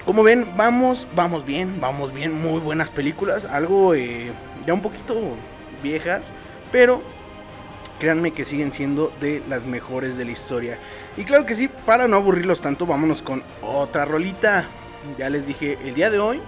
Como 0.05 0.23
ven, 0.23 0.47
vamos, 0.55 1.05
vamos 1.15 1.45
bien, 1.45 1.81
vamos 1.81 2.13
bien, 2.13 2.33
muy 2.33 2.61
buenas 2.61 2.89
películas, 2.89 3.43
algo 3.43 3.93
eh, 3.93 4.31
ya 4.65 4.73
un 4.73 4.81
poquito 4.81 5.35
viejas, 5.83 6.31
pero 6.71 7.01
créanme 7.99 8.31
que 8.31 8.45
siguen 8.45 8.71
siendo 8.71 9.13
de 9.19 9.43
las 9.49 9.65
mejores 9.65 10.17
de 10.17 10.25
la 10.25 10.31
historia. 10.31 10.77
Y 11.17 11.23
claro 11.25 11.45
que 11.45 11.55
sí, 11.55 11.67
para 11.85 12.07
no 12.07 12.17
aburrirlos 12.17 12.61
tanto, 12.61 12.85
vámonos 12.85 13.21
con 13.21 13.43
otra 13.61 14.05
rolita. 14.05 14.67
Ya 15.17 15.29
les 15.29 15.45
dije, 15.45 15.77
el 15.83 15.95
día 15.95 16.09
de 16.09 16.19
hoy 16.19 16.39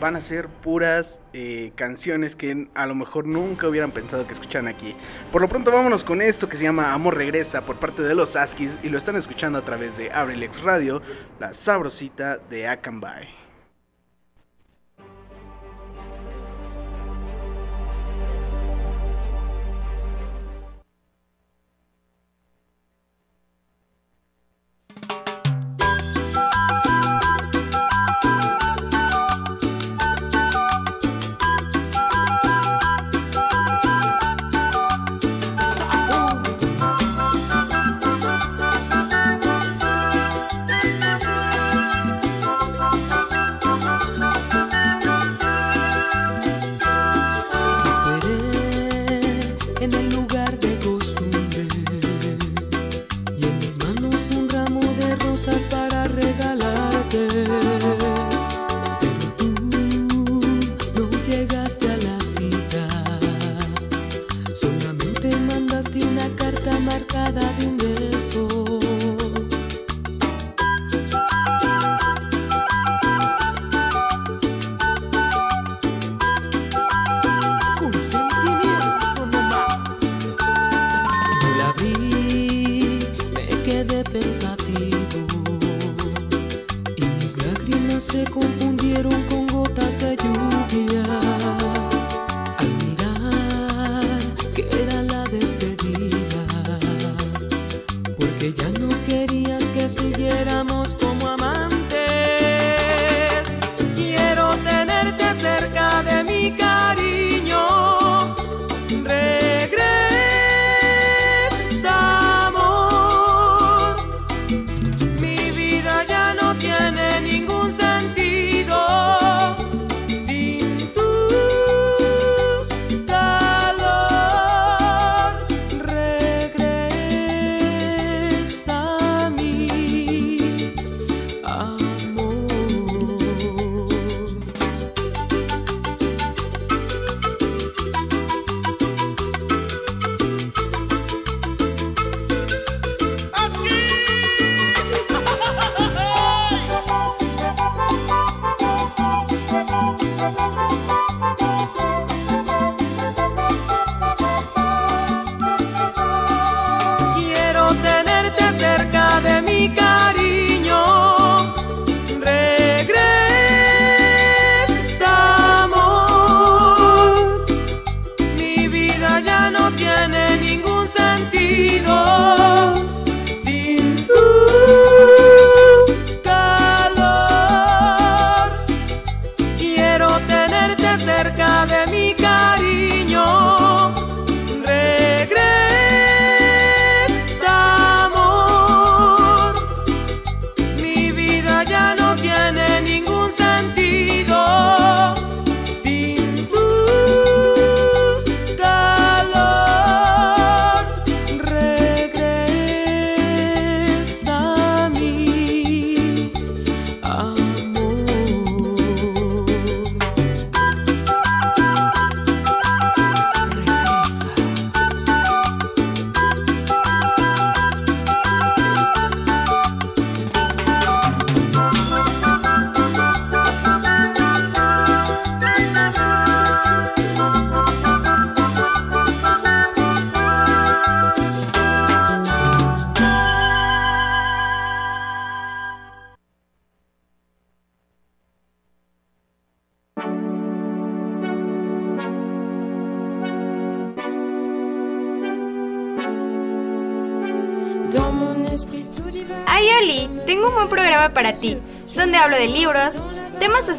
van 0.00 0.16
a 0.16 0.20
ser 0.20 0.48
puras 0.48 1.20
eh, 1.32 1.72
canciones 1.74 2.36
que 2.36 2.68
a 2.74 2.86
lo 2.86 2.94
mejor 2.94 3.26
nunca 3.26 3.68
hubieran 3.68 3.92
pensado 3.92 4.26
que 4.26 4.32
escuchan 4.32 4.68
aquí. 4.68 4.94
Por 5.32 5.42
lo 5.42 5.48
pronto 5.48 5.70
vámonos 5.70 6.04
con 6.04 6.20
esto 6.20 6.48
que 6.48 6.56
se 6.56 6.64
llama 6.64 6.92
Amor 6.92 7.16
Regresa 7.16 7.62
por 7.62 7.76
parte 7.76 8.02
de 8.02 8.14
los 8.14 8.36
Askis 8.36 8.78
y 8.82 8.88
lo 8.88 8.98
están 8.98 9.16
escuchando 9.16 9.58
a 9.58 9.64
través 9.64 9.96
de 9.96 10.10
Abrilex 10.12 10.62
Radio, 10.62 11.00
la 11.38 11.54
sabrosita 11.54 12.38
de 12.50 12.68
Akanbay. 12.68 13.45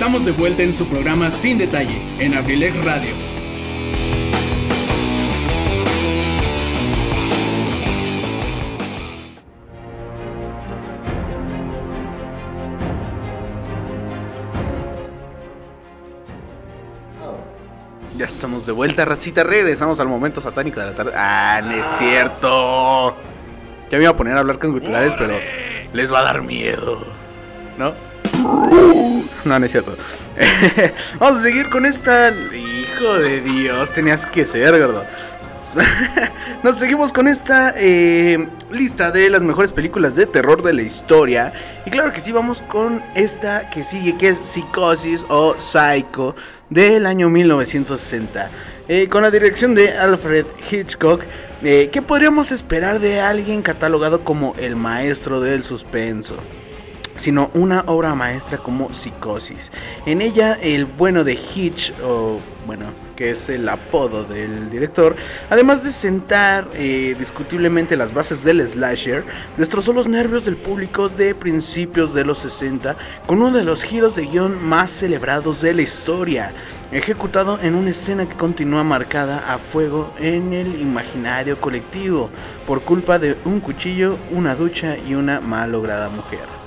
Estamos 0.00 0.24
de 0.24 0.32
vuelta 0.32 0.62
en 0.62 0.72
su 0.72 0.86
programa 0.86 1.30
Sin 1.30 1.58
Detalle, 1.58 2.00
en 2.18 2.32
Abrilex 2.32 2.74
Radio. 2.86 3.10
Ya 18.16 18.24
estamos 18.24 18.64
de 18.64 18.72
vuelta, 18.72 19.04
racita. 19.04 19.44
Regresamos 19.44 20.00
al 20.00 20.08
momento 20.08 20.40
satánico 20.40 20.80
de 20.80 20.86
la 20.86 20.94
tarde. 20.94 21.12
Ah, 21.14 21.60
no 21.62 21.72
es 21.72 21.86
cierto. 21.86 23.16
Ya 23.90 23.98
me 23.98 24.04
iba 24.04 24.12
a 24.12 24.16
poner 24.16 24.38
a 24.38 24.40
hablar 24.40 24.58
con 24.58 24.72
guturales, 24.72 25.12
pero 25.18 25.34
les 25.92 26.10
va 26.10 26.20
a 26.20 26.22
dar 26.22 26.40
miedo. 26.40 27.02
¿No? 27.76 29.09
No, 29.44 29.58
no 29.58 29.66
es 29.66 29.72
cierto. 29.72 29.96
Vamos 31.18 31.40
a 31.40 31.42
seguir 31.42 31.68
con 31.70 31.86
esta. 31.86 32.30
Hijo 32.30 33.14
de 33.18 33.40
Dios, 33.40 33.90
tenías 33.92 34.26
que 34.26 34.44
ser, 34.44 34.78
gordo. 34.78 35.04
Nos 36.62 36.76
seguimos 36.76 37.12
con 37.12 37.28
esta 37.28 37.74
eh, 37.76 38.48
lista 38.72 39.10
de 39.10 39.30
las 39.30 39.42
mejores 39.42 39.70
películas 39.72 40.16
de 40.16 40.26
terror 40.26 40.62
de 40.62 40.72
la 40.72 40.82
historia. 40.82 41.52
Y 41.86 41.90
claro 41.90 42.12
que 42.12 42.20
sí, 42.20 42.32
vamos 42.32 42.60
con 42.62 43.02
esta 43.14 43.70
que 43.70 43.84
sigue, 43.84 44.16
que 44.16 44.30
es 44.30 44.38
Psicosis 44.38 45.24
o 45.28 45.54
Psycho 45.58 46.34
del 46.68 47.06
año 47.06 47.28
1960. 47.30 48.50
Eh, 48.88 49.08
con 49.08 49.22
la 49.22 49.30
dirección 49.30 49.74
de 49.74 49.96
Alfred 49.96 50.46
Hitchcock. 50.70 51.22
Eh, 51.62 51.90
¿Qué 51.92 52.02
podríamos 52.02 52.52
esperar 52.52 53.00
de 53.00 53.20
alguien 53.20 53.62
catalogado 53.62 54.24
como 54.24 54.54
el 54.58 54.76
maestro 54.76 55.40
del 55.40 55.62
suspenso? 55.62 56.36
Sino 57.20 57.50
una 57.52 57.84
obra 57.86 58.14
maestra 58.14 58.58
como 58.58 58.94
Psicosis. 58.94 59.70
En 60.06 60.22
ella 60.22 60.54
el 60.54 60.86
bueno 60.86 61.22
de 61.22 61.34
Hitch, 61.34 61.92
o 62.02 62.38
bueno, 62.66 62.86
que 63.14 63.32
es 63.32 63.50
el 63.50 63.68
apodo 63.68 64.24
del 64.24 64.70
director, 64.70 65.14
además 65.50 65.84
de 65.84 65.92
sentar 65.92 66.66
eh, 66.72 67.14
discutiblemente 67.18 67.94
las 67.94 68.14
bases 68.14 68.42
del 68.42 68.66
slasher, 68.66 69.24
destrozó 69.58 69.92
los 69.92 70.08
nervios 70.08 70.46
del 70.46 70.56
público 70.56 71.10
de 71.10 71.34
principios 71.34 72.14
de 72.14 72.24
los 72.24 72.38
60 72.38 72.96
con 73.26 73.42
uno 73.42 73.58
de 73.58 73.64
los 73.64 73.82
giros 73.82 74.16
de 74.16 74.24
guion 74.24 74.62
más 74.64 74.88
celebrados 74.88 75.60
de 75.60 75.74
la 75.74 75.82
historia, 75.82 76.52
ejecutado 76.90 77.58
en 77.60 77.74
una 77.74 77.90
escena 77.90 78.26
que 78.26 78.36
continúa 78.36 78.82
marcada 78.82 79.52
a 79.52 79.58
fuego 79.58 80.14
en 80.18 80.54
el 80.54 80.80
imaginario 80.80 81.60
colectivo 81.60 82.30
por 82.66 82.80
culpa 82.80 83.18
de 83.18 83.36
un 83.44 83.60
cuchillo, 83.60 84.16
una 84.30 84.54
ducha 84.54 84.96
y 84.96 85.14
una 85.14 85.42
malograda 85.42 86.08
mujer. 86.08 86.59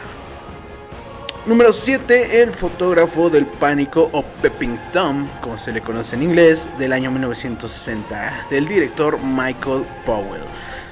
Número 1.45 1.73
7, 1.73 2.41
el 2.41 2.51
fotógrafo 2.53 3.29
del 3.29 3.45
pánico 3.45 4.09
o 4.13 4.23
Pepping 4.23 4.77
Tom, 4.93 5.27
como 5.41 5.57
se 5.57 5.73
le 5.73 5.81
conoce 5.81 6.15
en 6.15 6.23
inglés, 6.23 6.69
del 6.79 6.93
año 6.93 7.11
1960, 7.11 8.47
del 8.49 8.65
director 8.65 9.19
Michael 9.21 9.83
Powell. 10.05 10.43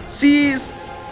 Si 0.10 0.54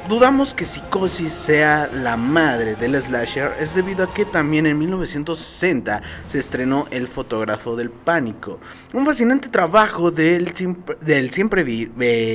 dudamos 0.10 0.56
que 0.56 0.66
Psicosis 0.66 1.32
sea 1.32 1.88
la 1.94 2.18
madre 2.18 2.76
del 2.76 3.00
slasher, 3.00 3.52
es 3.60 3.76
debido 3.76 4.04
a 4.04 4.12
que 4.12 4.26
también 4.26 4.66
en 4.66 4.80
1960 4.80 6.02
se 6.28 6.40
estrenó 6.40 6.88
El 6.90 7.08
fotógrafo 7.08 7.76
del 7.76 7.92
pánico, 7.92 8.60
un 8.92 9.06
fascinante 9.06 9.50
trabajo 9.50 10.10
del 10.10 10.52
del 11.00 11.30
siempre 11.30 11.64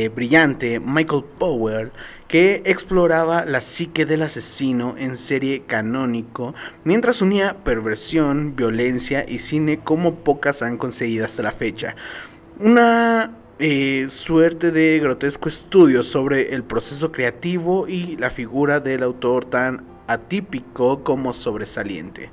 brillante 0.09 0.79
Michael 0.79 1.25
Powell 1.37 1.91
que 2.29 2.63
exploraba 2.65 3.45
la 3.45 3.61
psique 3.61 4.07
del 4.07 4.23
asesino 4.23 4.95
en 4.97 5.17
serie 5.17 5.65
canónico, 5.67 6.55
mientras 6.85 7.23
unía 7.23 7.57
perversión, 7.65 8.55
violencia 8.55 9.27
y 9.29 9.41
cine 9.41 9.81
como 9.81 10.15
pocas 10.15 10.63
han 10.63 10.79
conseguido 10.79 11.25
hasta 11.25 11.43
la 11.43 11.53
fecha. 11.53 11.97
Una 12.61 13.33
eh, 13.59 14.07
suerte 14.09 14.71
de 14.71 14.99
grotesco 14.99 15.49
estudio 15.49 16.03
sobre 16.03 16.55
el 16.55 16.65
proceso 16.65 17.13
creativo 17.13 17.87
y 17.87 18.17
la 18.17 18.31
figura 18.31 18.81
del 18.81 19.03
autor 19.03 19.45
tan 19.45 19.85
atípico 20.07 21.05
como 21.05 21.33
sobresaliente. 21.33 22.31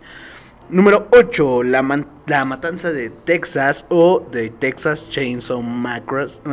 Número 0.72 1.08
8. 1.12 1.64
La, 1.64 1.82
matanza 1.82 2.94
de 2.94 3.10
Texas 3.10 3.86
o 3.90 4.26
de 4.32 4.50
Texas 4.52 5.10
Chainsaw 5.10 5.62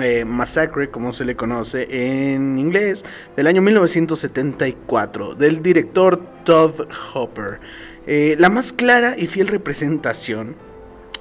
eh, 0.02 0.24
Massacre, 0.24 0.90
como 0.90 1.12
se 1.12 1.24
le 1.24 1.36
conoce 1.36 1.86
en 2.34 2.58
inglés, 2.58 3.04
del 3.36 3.46
año 3.46 3.62
1974, 3.62 5.36
del 5.36 5.62
director 5.62 6.20
Todd 6.44 6.88
Hopper. 7.14 7.60
Eh, 8.06 8.34
la 8.40 8.48
más 8.48 8.72
clara 8.72 9.14
y 9.16 9.28
fiel 9.28 9.46
representación 9.46 10.56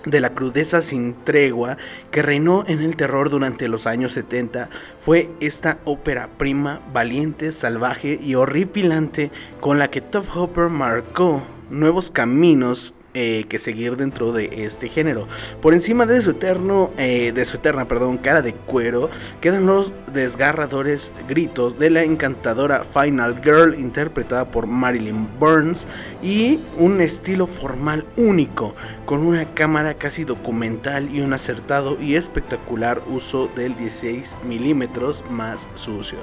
de 0.09 0.21
la 0.21 0.33
crudeza 0.33 0.81
sin 0.81 1.13
tregua 1.23 1.77
que 2.11 2.21
reinó 2.21 2.63
en 2.67 2.81
el 2.81 2.95
terror 2.95 3.29
durante 3.29 3.67
los 3.67 3.87
años 3.87 4.13
70 4.13 4.69
fue 5.01 5.29
esta 5.39 5.79
ópera 5.85 6.29
prima, 6.37 6.81
valiente, 6.93 7.51
salvaje 7.51 8.19
y 8.21 8.35
horripilante 8.35 9.31
con 9.59 9.79
la 9.79 9.89
que 9.89 10.01
Todd 10.01 10.25
Hopper 10.35 10.69
marcó 10.69 11.43
nuevos 11.69 12.11
caminos 12.11 12.93
eh, 13.19 13.45
que 13.49 13.57
seguir 13.57 13.97
dentro 13.97 14.31
de 14.31 14.65
este 14.65 14.89
género. 14.89 15.27
Por 15.59 15.73
encima 15.73 16.05
de 16.05 16.21
su 16.21 16.29
eterno, 16.29 16.91
eh, 16.99 17.31
de 17.33 17.45
su 17.45 17.57
eterna, 17.57 17.87
perdón, 17.87 18.19
cara 18.19 18.43
de 18.43 18.53
cuero, 18.53 19.09
quedan 19.41 19.65
los 19.65 19.91
desgarradores 20.13 21.11
gritos 21.27 21.79
de 21.79 21.89
la 21.89 22.03
encantadora 22.03 22.85
Final 22.93 23.41
Girl 23.43 23.73
interpretada 23.79 24.45
por 24.45 24.67
Marilyn 24.67 25.27
Burns 25.39 25.87
y 26.21 26.59
un 26.77 27.01
estilo 27.01 27.47
formal 27.47 28.05
único 28.17 28.75
con 29.07 29.25
una 29.25 29.45
cámara 29.55 29.95
casi 29.95 30.23
documental 30.23 31.09
y 31.11 31.21
un 31.21 31.33
acertado 31.33 31.99
y 31.99 32.17
espectacular 32.17 33.01
uso 33.07 33.49
del 33.55 33.75
16 33.77 34.35
milímetros 34.45 35.23
más 35.31 35.67
sucio. 35.73 36.19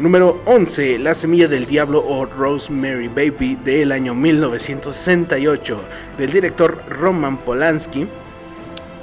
Número 0.00 0.40
11, 0.46 0.98
La 0.98 1.14
Semilla 1.14 1.46
del 1.46 1.66
Diablo 1.66 2.02
o 2.02 2.24
Rosemary 2.24 3.08
Baby 3.08 3.56
del 3.56 3.92
año 3.92 4.14
1968 4.14 5.78
del 6.16 6.32
director 6.32 6.82
Roman 6.88 7.36
Polanski. 7.36 8.08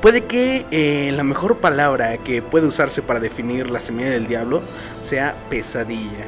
Puede 0.02 0.22
que 0.22 0.66
eh, 0.72 1.12
la 1.16 1.24
mejor 1.24 1.58
palabra 1.58 2.18
que 2.18 2.42
puede 2.42 2.66
usarse 2.66 3.04
para 3.04 3.20
definir 3.20 3.70
La 3.70 3.80
Semilla 3.80 4.10
del 4.10 4.26
Diablo 4.26 4.64
sea 5.04 5.36
pesadilla. 5.52 6.26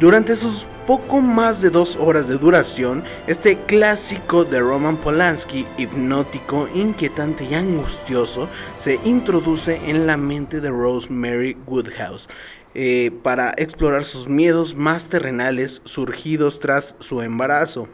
Durante 0.00 0.34
sus 0.34 0.66
poco 0.86 1.20
más 1.20 1.60
de 1.60 1.70
dos 1.70 1.96
horas 1.96 2.28
de 2.28 2.38
duración, 2.38 3.04
este 3.26 3.58
clásico 3.66 4.44
de 4.44 4.58
Roman 4.58 4.96
Polanski, 4.96 5.66
hipnótico, 5.76 6.68
inquietante 6.74 7.44
y 7.44 7.54
angustioso, 7.54 8.48
se 8.78 8.98
introduce 9.04 9.80
en 9.86 10.06
la 10.06 10.16
mente 10.16 10.60
de 10.60 10.70
Rosemary 10.70 11.56
Woodhouse, 11.66 12.28
eh, 12.74 13.10
para 13.22 13.54
explorar 13.56 14.04
sus 14.04 14.28
miedos 14.28 14.74
más 14.74 15.08
terrenales 15.08 15.80
surgidos 15.84 16.60
tras 16.60 16.94
su 17.00 17.22
embarazo, 17.22 17.88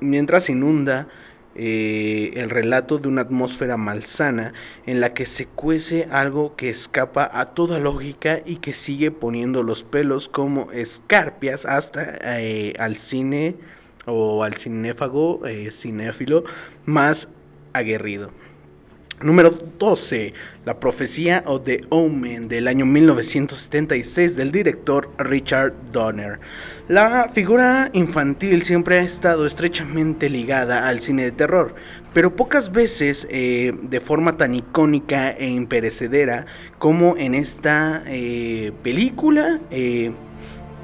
mientras 0.00 0.50
inunda 0.50 1.08
eh, 1.54 2.32
el 2.34 2.50
relato 2.50 2.98
de 2.98 3.08
una 3.08 3.22
atmósfera 3.22 3.76
malsana 3.76 4.52
en 4.86 5.00
la 5.00 5.14
que 5.14 5.26
se 5.26 5.46
cuece 5.46 6.08
algo 6.10 6.56
que 6.56 6.68
escapa 6.68 7.30
a 7.32 7.46
toda 7.46 7.78
lógica 7.78 8.40
y 8.44 8.56
que 8.56 8.72
sigue 8.72 9.10
poniendo 9.10 9.62
los 9.62 9.84
pelos 9.84 10.28
como 10.28 10.72
escarpias 10.72 11.64
hasta 11.64 12.18
eh, 12.40 12.74
al 12.78 12.96
cine 12.96 13.56
o 14.06 14.42
al 14.42 14.54
cinéfago, 14.54 15.42
cinéfilo 15.70 16.44
más 16.84 17.28
aguerrido. 17.72 18.30
Número 19.22 19.50
12. 19.50 20.32
La 20.64 20.78
profecía 20.78 21.42
o 21.46 21.60
The 21.60 21.84
Omen 21.88 22.46
del 22.46 22.68
año 22.68 22.86
1976 22.86 24.36
del 24.36 24.52
director 24.52 25.10
Richard 25.18 25.72
Donner. 25.90 26.38
La 26.86 27.28
figura 27.34 27.90
infantil 27.94 28.62
siempre 28.62 28.98
ha 28.98 29.02
estado 29.02 29.46
estrechamente 29.46 30.28
ligada 30.28 30.88
al 30.88 31.00
cine 31.00 31.24
de 31.24 31.32
terror, 31.32 31.74
pero 32.14 32.36
pocas 32.36 32.70
veces 32.70 33.26
eh, 33.30 33.74
de 33.82 34.00
forma 34.00 34.36
tan 34.36 34.54
icónica 34.54 35.30
e 35.30 35.48
imperecedera 35.48 36.46
como 36.78 37.16
en 37.16 37.34
esta 37.34 38.04
eh, 38.06 38.72
película. 38.82 39.60
Eh, 39.70 40.12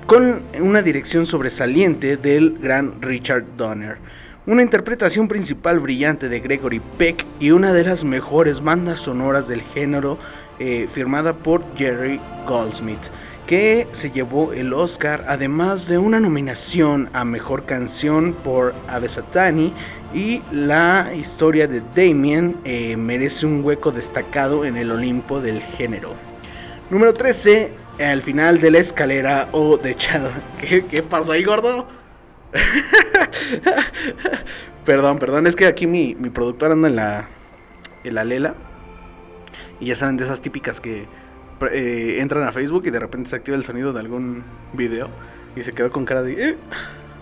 con 0.07 0.43
una 0.61 0.83
dirección 0.83 1.25
sobresaliente 1.25 2.19
del 2.19 2.59
gran 2.59 3.01
Richard 3.01 3.45
Donner. 3.57 3.97
Una 4.47 4.61
interpretación 4.61 5.27
principal 5.27 5.81
brillante 5.81 6.29
de 6.29 6.41
Gregory 6.41 6.83
Peck 6.99 7.25
y 7.41 7.53
una 7.53 7.73
de 7.73 7.83
las 7.83 8.05
mejores 8.05 8.63
bandas 8.63 9.01
sonoras 9.01 9.49
del 9.49 9.63
género 9.63 10.19
eh, 10.59 10.87
firmada 10.93 11.33
por 11.33 11.65
Jerry 11.79 12.21
Goldsmith, 12.47 13.07
que 13.47 13.89
se 13.93 14.11
llevó 14.11 14.53
el 14.53 14.75
Oscar 14.75 15.25
además 15.29 15.89
de 15.89 15.97
una 15.97 16.21
nominación 16.21 17.09
a 17.15 17.25
Mejor 17.25 17.65
Canción 17.65 18.35
por 18.35 18.75
Ave 18.87 19.09
Satani 19.09 19.73
y 20.13 20.43
la 20.53 21.11
historia 21.17 21.67
de 21.67 21.81
Damien 21.97 22.59
eh, 22.65 22.99
merece 22.99 23.47
un 23.47 23.65
hueco 23.65 23.93
destacado 23.93 24.67
en 24.67 24.77
el 24.77 24.91
Olimpo 24.91 25.41
del 25.41 25.63
género. 25.63 26.13
Número 26.91 27.15
13, 27.15 27.73
al 27.99 28.21
final 28.21 28.61
de 28.61 28.73
la 28.73 28.79
escalera 28.81 29.49
o 29.53 29.79
de 29.79 29.97
Chad. 29.97 30.21
¿Qué, 30.61 30.85
¿Qué 30.85 31.03
pasó 31.03 31.33
ahí, 31.33 31.45
gordo? 31.45 32.04
perdón, 34.85 35.19
perdón, 35.19 35.47
es 35.47 35.57
que 35.57 35.67
aquí 35.67 35.87
mi, 35.87 36.15
mi 36.15 36.31
productor 36.31 36.73
anda 36.73 36.89
en 36.89 36.97
la, 36.97 37.29
en 38.05 38.15
la 38.15 38.25
lela. 38.25 38.55
Y 39.81 39.87
ya 39.87 39.97
saben 39.97 40.17
de 40.17 40.25
esas 40.25 40.41
típicas 40.41 40.81
que 40.81 41.07
eh, 41.73 42.19
entran 42.21 42.47
a 42.47 42.53
Facebook 42.53 42.85
y 42.87 42.91
de 42.91 43.01
repente 43.01 43.31
se 43.31 43.37
activa 43.37 43.57
el 43.57 43.65
sonido 43.65 43.93
de 43.93 44.01
algún 44.01 44.45
video. 44.73 45.09
Y 45.57 45.63
se 45.63 45.73
quedó 45.73 45.91
con 45.91 46.05
cara 46.05 46.23
de... 46.23 46.51
"Eh". 46.51 46.57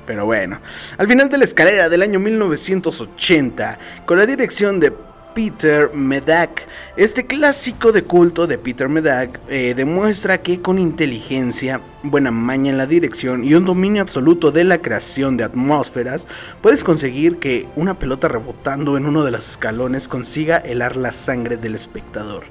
Pero 0.06 0.26
bueno, 0.26 0.58
al 0.98 1.06
final 1.06 1.28
de 1.28 1.38
la 1.38 1.44
escalera 1.44 1.88
del 1.88 2.02
año 2.02 2.18
1980, 2.18 3.78
con 4.04 4.18
la 4.18 4.26
dirección 4.26 4.80
de 4.80 4.92
Peter 5.34 5.90
Medak. 5.94 6.66
Este 6.96 7.26
clásico 7.26 7.92
de 7.92 8.02
culto 8.02 8.46
de 8.46 8.58
Peter 8.58 8.88
Medak 8.88 9.40
eh, 9.48 9.74
demuestra 9.74 10.42
que 10.42 10.60
con 10.60 10.78
inteligencia, 10.78 11.80
buena 12.02 12.30
maña 12.30 12.70
en 12.70 12.78
la 12.78 12.86
dirección 12.86 13.44
y 13.44 13.54
un 13.54 13.64
dominio 13.64 14.02
absoluto 14.02 14.50
de 14.50 14.64
la 14.64 14.78
creación 14.78 15.36
de 15.36 15.44
atmósferas, 15.44 16.26
puedes 16.60 16.84
conseguir 16.84 17.38
que 17.38 17.68
una 17.76 17.98
pelota 17.98 18.28
rebotando 18.28 18.96
en 18.96 19.06
uno 19.06 19.24
de 19.24 19.30
los 19.30 19.50
escalones 19.50 20.08
consiga 20.08 20.58
helar 20.58 20.96
la 20.96 21.12
sangre 21.12 21.56
del 21.56 21.74
espectador. 21.74 22.44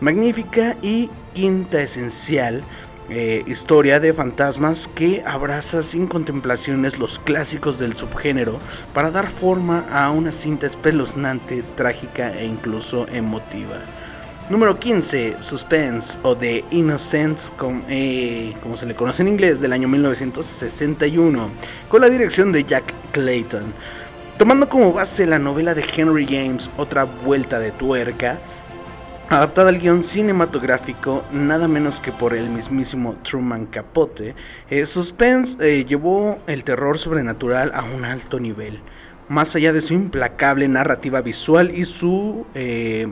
Magnífica 0.00 0.76
y 0.82 1.10
quinta 1.32 1.82
esencial 1.82 2.62
eh, 3.10 3.42
historia 3.46 4.00
de 4.00 4.12
fantasmas 4.12 4.88
que 4.94 5.22
abraza 5.26 5.82
sin 5.82 6.06
contemplaciones 6.06 6.98
los 6.98 7.18
clásicos 7.18 7.78
del 7.78 7.96
subgénero 7.96 8.58
para 8.94 9.10
dar 9.10 9.30
forma 9.30 9.86
a 9.90 10.10
una 10.10 10.32
cinta 10.32 10.66
espeluznante, 10.66 11.62
trágica 11.76 12.32
e 12.38 12.46
incluso 12.46 13.06
emotiva. 13.08 13.80
Número 14.50 14.78
15, 14.78 15.36
Suspense 15.40 16.18
o 16.22 16.36
The 16.36 16.64
Innocents, 16.70 17.52
eh, 17.88 18.54
como 18.62 18.76
se 18.76 18.86
le 18.86 18.94
conoce 18.94 19.22
en 19.22 19.28
inglés, 19.28 19.60
del 19.60 19.72
año 19.72 19.88
1961, 19.88 21.50
con 21.88 22.00
la 22.00 22.10
dirección 22.10 22.52
de 22.52 22.64
Jack 22.64 22.92
Clayton. 23.12 23.72
Tomando 24.38 24.68
como 24.68 24.92
base 24.92 25.26
la 25.26 25.38
novela 25.38 25.74
de 25.74 25.84
Henry 25.96 26.26
James, 26.26 26.68
Otra 26.76 27.04
Vuelta 27.04 27.60
de 27.60 27.70
Tuerca, 27.70 28.40
adaptada 29.28 29.68
al 29.70 29.78
guion 29.78 30.04
cinematográfico 30.04 31.24
nada 31.32 31.68
menos 31.68 32.00
que 32.00 32.12
por 32.12 32.34
el 32.34 32.50
mismísimo 32.50 33.16
Truman 33.22 33.66
Capote, 33.66 34.34
eh, 34.68 34.86
Suspense 34.86 35.56
eh, 35.60 35.84
llevó 35.84 36.40
el 36.46 36.64
terror 36.64 36.98
sobrenatural 36.98 37.72
a 37.74 37.82
un 37.82 38.04
alto 38.04 38.38
nivel. 38.38 38.80
Más 39.28 39.54
allá 39.56 39.72
de 39.72 39.80
su 39.80 39.94
implacable 39.94 40.68
narrativa 40.68 41.22
visual 41.22 41.70
y 41.74 41.84
su 41.84 42.44
eh, 42.54 43.06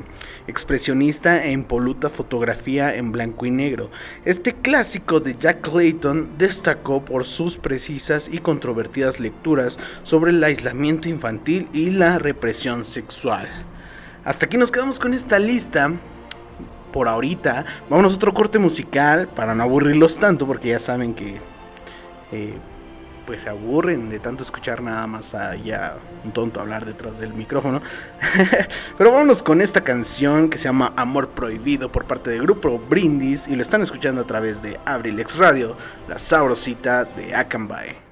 expresionista 0.46 1.44
e 1.44 1.52
impoluta 1.52 2.10
fotografía 2.10 2.94
en 2.94 3.12
blanco 3.12 3.46
y 3.46 3.50
negro, 3.50 3.90
este 4.24 4.52
clásico 4.52 5.20
de 5.20 5.36
Jack 5.38 5.62
Clayton 5.70 6.36
destacó 6.36 7.04
por 7.04 7.24
sus 7.24 7.56
precisas 7.56 8.28
y 8.30 8.38
controvertidas 8.38 9.20
lecturas 9.20 9.78
sobre 10.02 10.32
el 10.32 10.44
aislamiento 10.44 11.08
infantil 11.08 11.68
y 11.72 11.90
la 11.90 12.18
represión 12.18 12.84
sexual. 12.84 13.48
Hasta 14.24 14.46
aquí 14.46 14.56
nos 14.56 14.70
quedamos 14.70 14.98
con 14.98 15.14
esta 15.14 15.38
lista. 15.38 15.92
Por 16.92 17.06
ahorita, 17.06 17.64
vámonos 17.88 18.14
a 18.14 18.16
otro 18.16 18.34
corte 18.34 18.58
musical 18.58 19.28
para 19.28 19.54
no 19.54 19.62
aburrirlos 19.62 20.18
tanto, 20.18 20.46
porque 20.46 20.70
ya 20.70 20.80
saben 20.80 21.14
que 21.14 21.40
eh, 22.32 22.54
pues 23.26 23.42
se 23.42 23.48
aburren 23.48 24.10
de 24.10 24.18
tanto 24.18 24.42
escuchar 24.42 24.82
nada 24.82 25.06
más 25.06 25.36
allá 25.36 25.94
un 26.24 26.32
tonto 26.32 26.60
hablar 26.60 26.84
detrás 26.84 27.20
del 27.20 27.32
micrófono. 27.32 27.80
Pero 28.98 29.12
vámonos 29.12 29.40
con 29.42 29.60
esta 29.60 29.82
canción 29.82 30.50
que 30.50 30.58
se 30.58 30.64
llama 30.64 30.92
Amor 30.96 31.28
Prohibido 31.28 31.92
por 31.92 32.06
parte 32.06 32.30
del 32.30 32.42
grupo 32.42 32.78
Brindis 32.78 33.46
y 33.46 33.54
lo 33.54 33.62
están 33.62 33.82
escuchando 33.82 34.22
a 34.22 34.26
través 34.26 34.62
de 34.62 34.80
Abril 34.84 35.20
X 35.20 35.36
Radio, 35.36 35.76
la 36.08 36.18
sabrosita 36.18 37.04
de 37.04 37.32
Akanbay. 37.32 38.09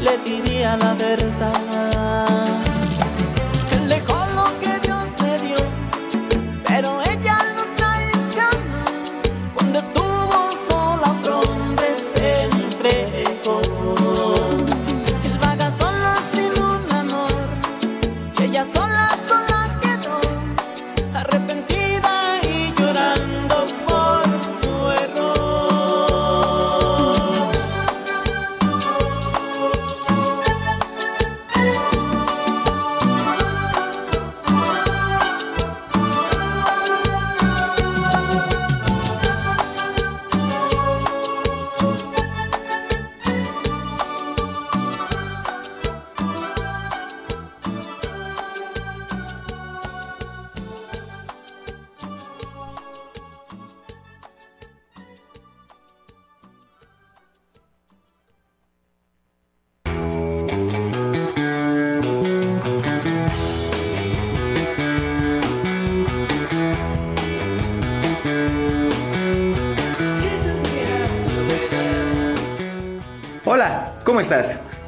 Le 0.00 0.16
diría 0.24 0.76
la 0.76 0.94
verdad. 0.94 2.29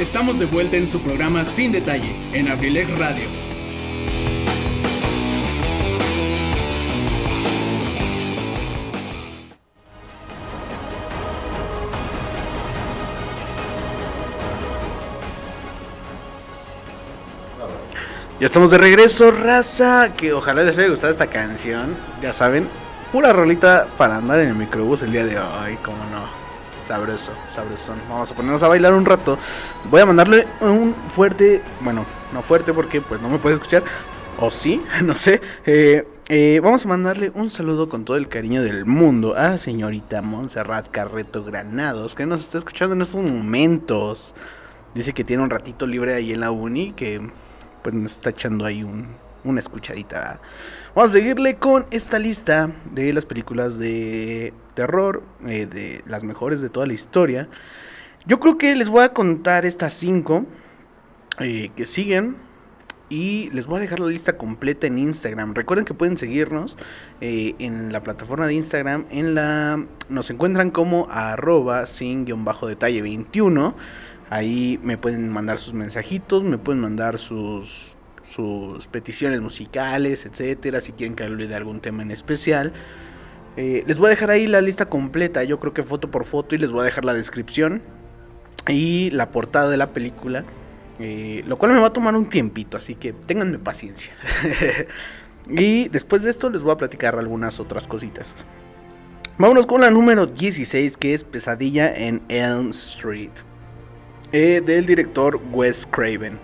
Estamos 0.00 0.38
de 0.38 0.46
vuelta 0.46 0.76
en 0.76 0.86
su 0.86 1.00
programa 1.00 1.44
Sin 1.44 1.72
Detalle, 1.72 2.14
en 2.32 2.46
Abrilex 2.46 2.96
Radio. 2.96 3.24
Ya 18.38 18.46
estamos 18.46 18.70
de 18.70 18.78
regreso, 18.78 19.32
raza. 19.32 20.12
Que 20.16 20.32
ojalá 20.32 20.62
les 20.62 20.78
haya 20.78 20.90
gustado 20.90 21.10
esta 21.10 21.26
canción. 21.26 21.96
Ya 22.22 22.32
saben, 22.32 22.68
pura 23.10 23.32
rolita 23.32 23.88
para 23.98 24.18
andar 24.18 24.38
en 24.38 24.50
el 24.50 24.54
microbús 24.54 25.02
el 25.02 25.10
día 25.10 25.24
de 25.24 25.40
hoy, 25.40 25.74
como 25.82 25.98
no. 26.04 26.47
Sabroso, 26.88 27.32
sabrosón. 27.48 27.98
Vamos 28.08 28.30
a 28.30 28.34
ponernos 28.34 28.62
a 28.62 28.68
bailar 28.68 28.94
un 28.94 29.04
rato. 29.04 29.36
Voy 29.90 30.00
a 30.00 30.06
mandarle 30.06 30.46
un 30.62 30.94
fuerte, 31.12 31.60
bueno, 31.82 32.06
no 32.32 32.40
fuerte 32.40 32.72
porque 32.72 33.02
pues 33.02 33.20
no 33.20 33.28
me 33.28 33.36
puede 33.36 33.56
escuchar. 33.56 33.82
O 34.38 34.50
sí, 34.50 34.82
no 35.04 35.14
sé. 35.14 35.42
Eh, 35.66 36.08
eh, 36.30 36.60
vamos 36.64 36.86
a 36.86 36.88
mandarle 36.88 37.30
un 37.34 37.50
saludo 37.50 37.90
con 37.90 38.06
todo 38.06 38.16
el 38.16 38.26
cariño 38.28 38.62
del 38.62 38.86
mundo 38.86 39.36
a 39.36 39.50
la 39.50 39.58
señorita 39.58 40.22
Montserrat 40.22 40.90
Carreto 40.90 41.44
Granados, 41.44 42.14
que 42.14 42.24
nos 42.24 42.40
está 42.40 42.56
escuchando 42.56 42.94
en 42.94 43.02
estos 43.02 43.22
momentos. 43.22 44.34
Dice 44.94 45.12
que 45.12 45.24
tiene 45.24 45.42
un 45.42 45.50
ratito 45.50 45.86
libre 45.86 46.14
ahí 46.14 46.32
en 46.32 46.40
la 46.40 46.50
uni, 46.50 46.92
que 46.92 47.20
pues 47.82 47.94
nos 47.94 48.12
está 48.12 48.30
echando 48.30 48.64
ahí 48.64 48.82
un, 48.82 49.08
una 49.44 49.60
escuchadita. 49.60 50.40
Vamos 50.94 51.10
a 51.10 51.14
seguirle 51.14 51.56
con 51.56 51.84
esta 51.90 52.18
lista 52.18 52.70
de 52.92 53.12
las 53.12 53.26
películas 53.26 53.78
de 53.78 54.54
terror, 54.78 55.24
eh, 55.44 55.66
de 55.66 56.04
las 56.06 56.22
mejores 56.22 56.60
de 56.60 56.68
toda 56.68 56.86
la 56.86 56.92
historia. 56.92 57.48
Yo 58.26 58.38
creo 58.38 58.58
que 58.58 58.76
les 58.76 58.88
voy 58.88 59.02
a 59.02 59.08
contar 59.12 59.66
estas 59.66 59.92
cinco 59.92 60.46
eh, 61.40 61.70
que 61.74 61.84
siguen. 61.84 62.36
Y 63.10 63.48
les 63.52 63.64
voy 63.66 63.78
a 63.78 63.80
dejar 63.80 64.00
la 64.00 64.06
lista 64.06 64.36
completa 64.36 64.86
en 64.86 64.98
Instagram. 64.98 65.54
Recuerden 65.54 65.86
que 65.86 65.94
pueden 65.94 66.18
seguirnos 66.18 66.76
eh, 67.22 67.54
en 67.58 67.90
la 67.90 68.02
plataforma 68.02 68.46
de 68.46 68.52
Instagram. 68.52 69.06
En 69.10 69.34
la 69.34 69.82
nos 70.10 70.30
encuentran 70.30 70.70
como 70.70 71.08
arroba 71.10 71.86
sin 71.86 72.26
guion 72.26 72.44
bajo 72.44 72.68
detalle 72.68 73.00
21. 73.00 73.74
Ahí 74.28 74.78
me 74.84 74.98
pueden 74.98 75.30
mandar 75.30 75.58
sus 75.58 75.72
mensajitos, 75.72 76.44
me 76.44 76.58
pueden 76.58 76.82
mandar 76.82 77.18
sus, 77.18 77.96
sus 78.28 78.86
peticiones 78.88 79.40
musicales, 79.40 80.26
etcétera, 80.26 80.82
si 80.82 80.92
quieren 80.92 81.16
que 81.16 81.24
hable 81.24 81.48
de 81.48 81.54
algún 81.54 81.80
tema 81.80 82.02
en 82.02 82.10
especial. 82.10 82.74
Eh, 83.60 83.82
les 83.88 83.98
voy 83.98 84.06
a 84.06 84.10
dejar 84.10 84.30
ahí 84.30 84.46
la 84.46 84.60
lista 84.60 84.88
completa, 84.88 85.42
yo 85.42 85.58
creo 85.58 85.74
que 85.74 85.82
foto 85.82 86.12
por 86.12 86.24
foto, 86.24 86.54
y 86.54 86.58
les 86.58 86.70
voy 86.70 86.82
a 86.82 86.84
dejar 86.84 87.04
la 87.04 87.12
descripción 87.12 87.82
y 88.68 89.10
la 89.10 89.32
portada 89.32 89.68
de 89.68 89.76
la 89.76 89.88
película. 89.88 90.44
eh, 91.00 91.42
lo 91.46 91.56
cual 91.58 91.72
me 91.72 91.80
va 91.80 91.88
a 91.88 91.92
tomar 91.92 92.14
un 92.14 92.28
tiempito, 92.28 92.76
así 92.76 92.94
que 92.94 93.12
ténganme 93.12 93.58
paciencia. 93.58 94.12
y 95.48 95.88
después 95.88 96.22
de 96.22 96.30
esto 96.30 96.50
les 96.50 96.62
voy 96.62 96.72
a 96.72 96.76
platicar 96.76 97.18
algunas 97.18 97.58
otras 97.58 97.88
cositas. 97.88 98.34
Vámonos 99.38 99.66
con 99.66 99.80
la 99.80 99.90
número 99.90 100.26
16, 100.26 100.96
que 100.96 101.14
es 101.14 101.24
Pesadilla 101.24 101.92
en 101.92 102.22
Elm 102.28 102.70
Street, 102.70 103.30
eh, 104.30 104.62
del 104.64 104.86
director 104.86 105.40
Wes 105.52 105.84
Craven. 105.84 106.38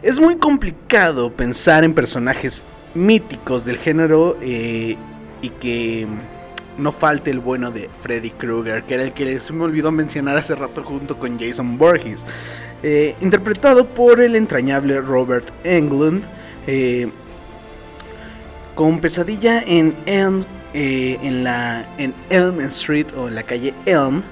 Es 0.00 0.20
muy 0.20 0.36
complicado 0.36 1.32
pensar 1.32 1.82
en 1.82 1.92
personajes 1.92 2.62
míticos 2.94 3.64
del 3.64 3.78
género 3.78 4.36
y 4.40 4.96
que 5.60 6.06
no 6.78 6.92
falte 6.92 7.30
el 7.30 7.40
bueno 7.40 7.70
de 7.70 7.90
Freddy 8.00 8.30
Krueger, 8.30 8.84
que 8.84 8.94
era 8.94 9.02
el 9.04 9.12
que 9.12 9.40
se 9.40 9.52
me 9.52 9.64
olvidó 9.64 9.90
mencionar 9.90 10.36
hace 10.36 10.54
rato 10.54 10.82
junto 10.82 11.18
con 11.18 11.38
Jason 11.38 11.78
Voorhees, 11.78 12.24
eh, 12.82 13.14
interpretado 13.20 13.86
por 13.86 14.20
el 14.20 14.36
entrañable 14.36 15.00
Robert 15.00 15.50
Englund, 15.64 16.24
eh, 16.66 17.10
con 18.74 19.00
pesadilla 19.00 19.62
en 19.66 19.96
Elm, 20.06 20.42
eh, 20.74 21.18
en, 21.22 21.44
la, 21.44 21.86
en 21.98 22.14
Elm 22.30 22.60
Street 22.60 23.06
o 23.16 23.28
en 23.28 23.34
la 23.34 23.42
calle 23.42 23.74
Elm. 23.86 24.22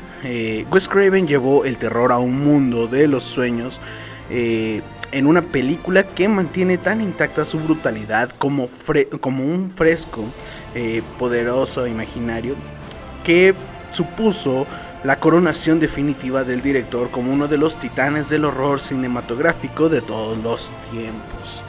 Wes 0.70 0.86
Craven 0.86 1.26
llevó 1.26 1.64
el 1.64 1.78
terror 1.78 2.12
a 2.12 2.18
un 2.18 2.44
mundo 2.44 2.86
de 2.86 3.08
los 3.08 3.24
sueños 3.24 3.80
en 5.12 5.26
una 5.26 5.42
película 5.42 6.14
que 6.14 6.28
mantiene 6.28 6.78
tan 6.78 7.00
intacta 7.00 7.44
su 7.44 7.58
brutalidad 7.58 8.30
como, 8.38 8.68
como 9.20 9.44
un 9.44 9.70
fresco 9.70 10.24
eh, 10.74 11.02
poderoso 11.18 11.86
imaginario 11.86 12.54
que 13.24 13.54
supuso 13.92 14.66
la 15.02 15.18
coronación 15.18 15.80
definitiva 15.80 16.44
del 16.44 16.62
director 16.62 17.10
como 17.10 17.32
uno 17.32 17.48
de 17.48 17.58
los 17.58 17.76
titanes 17.76 18.28
del 18.28 18.44
horror 18.44 18.80
cinematográfico 18.80 19.88
de 19.88 20.02
todos 20.02 20.38
los 20.38 20.70
tiempos. 20.90 21.64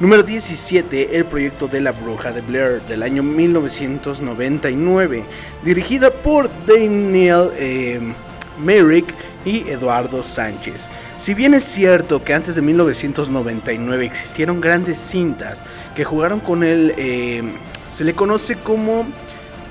Número 0.00 0.24
17, 0.24 1.16
El 1.16 1.24
proyecto 1.24 1.68
de 1.68 1.80
la 1.80 1.92
bruja 1.92 2.32
de 2.32 2.40
Blair 2.40 2.82
del 2.82 3.04
año 3.04 3.22
1999, 3.22 5.24
dirigida 5.62 6.10
por 6.10 6.50
Daniel 6.66 7.50
eh, 7.56 8.00
Merrick 8.58 9.14
y 9.44 9.68
Eduardo 9.68 10.22
Sánchez. 10.22 10.88
Si 11.16 11.34
bien 11.34 11.54
es 11.54 11.64
cierto 11.64 12.24
que 12.24 12.34
antes 12.34 12.54
de 12.54 12.62
1999 12.62 14.06
existieron 14.06 14.60
grandes 14.60 14.98
cintas 14.98 15.62
que 15.94 16.04
jugaron 16.04 16.40
con 16.40 16.64
él, 16.64 16.94
eh, 16.96 17.42
se 17.92 18.04
le 18.04 18.14
conoce 18.14 18.56
como 18.56 19.06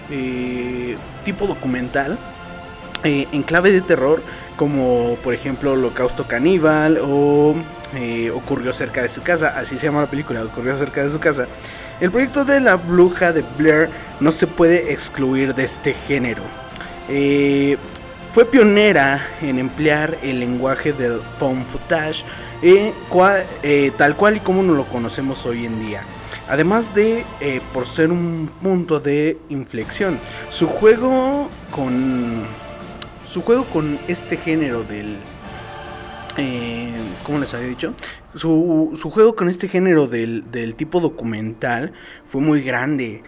eh, 0.09 0.95
tipo 1.25 1.47
documental 1.47 2.17
eh, 3.03 3.27
en 3.31 3.43
clave 3.43 3.71
de 3.71 3.81
terror, 3.81 4.21
como 4.55 5.17
por 5.23 5.33
ejemplo 5.33 5.73
Holocausto 5.73 6.25
Caníbal 6.25 6.99
o 7.01 7.55
Ocurrió 8.33 8.73
cerca 8.73 9.03
de 9.03 9.09
su 9.09 9.21
casa, 9.21 9.53
así 9.55 9.77
se 9.77 9.85
llama 9.85 10.01
la 10.01 10.09
película, 10.09 10.43
Ocurrió 10.43 10.75
cerca 10.79 11.03
de 11.03 11.11
su 11.11 11.19
casa. 11.19 11.45
El 12.01 12.09
proyecto 12.09 12.43
de 12.43 12.59
la 12.59 12.75
bruja 12.75 13.31
de 13.31 13.43
Blair 13.55 13.87
no 14.19 14.31
se 14.31 14.47
puede 14.47 14.91
excluir 14.91 15.53
de 15.53 15.65
este 15.65 15.93
género. 15.93 16.41
Fue 18.33 18.45
pionera 18.45 19.23
en 19.43 19.59
emplear 19.59 20.17
el 20.23 20.39
lenguaje 20.39 20.91
del 20.91 21.21
found 21.37 21.67
footage 21.67 22.25
eh, 22.63 22.91
eh, 23.61 23.91
tal 23.95 24.17
cual 24.17 24.37
y 24.37 24.39
como 24.39 24.63
nos 24.63 24.75
lo 24.75 24.85
conocemos 24.85 25.45
hoy 25.45 25.67
en 25.67 25.79
día. 25.79 26.01
Además 26.49 26.95
de 26.95 27.25
eh, 27.39 27.61
por 27.75 27.85
ser 27.85 28.11
un 28.11 28.49
punto 28.59 28.99
de 28.99 29.37
inflexión, 29.49 30.17
su 30.49 30.65
juego 30.65 31.47
con 31.69 32.41
su 33.29 33.43
juego 33.43 33.65
con 33.65 33.99
este 34.07 34.35
género 34.35 34.83
del 34.83 35.15
¿Cómo 37.23 37.37
les 37.37 37.53
había 37.53 37.67
dicho? 37.67 37.93
Su, 38.33 38.97
su 38.99 39.11
juego 39.11 39.35
con 39.35 39.47
este 39.47 39.67
género 39.67 40.07
del, 40.07 40.49
del 40.49 40.73
tipo 40.73 40.99
documental 40.99 41.93
fue 42.25 42.41
muy 42.41 42.63
grande. 42.63 43.21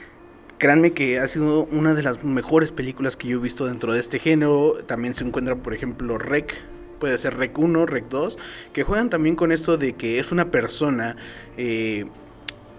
Créanme 0.58 0.93
que 0.93 1.20
ha 1.20 1.28
sido 1.28 1.66
una 1.66 1.93
de 1.93 2.01
las 2.01 2.24
mejores 2.24 2.72
películas 2.72 3.18
que 3.18 3.28
yo 3.28 3.38
he 3.38 3.41
visto 3.41 3.66
dentro 3.66 3.93
de 3.93 3.99
este 3.99 4.20
género. 4.20 4.78
También 4.86 5.14
se 5.14 5.26
encuentra, 5.26 5.56
por 5.56 5.74
ejemplo, 5.74 6.18
Rec. 6.18 6.56
Puede 6.99 7.18
ser 7.18 7.36
Rec 7.36 7.58
1, 7.58 7.86
Rec 7.86 8.08
2. 8.08 8.38
Que 8.72 8.84
juegan 8.84 9.10
también 9.10 9.36
con 9.36 9.51
esto 9.51 9.78
de 9.78 9.93
que 9.93 10.18
es 10.20 10.32
una 10.32 10.51
persona 10.51 11.18
eh, 11.58 12.06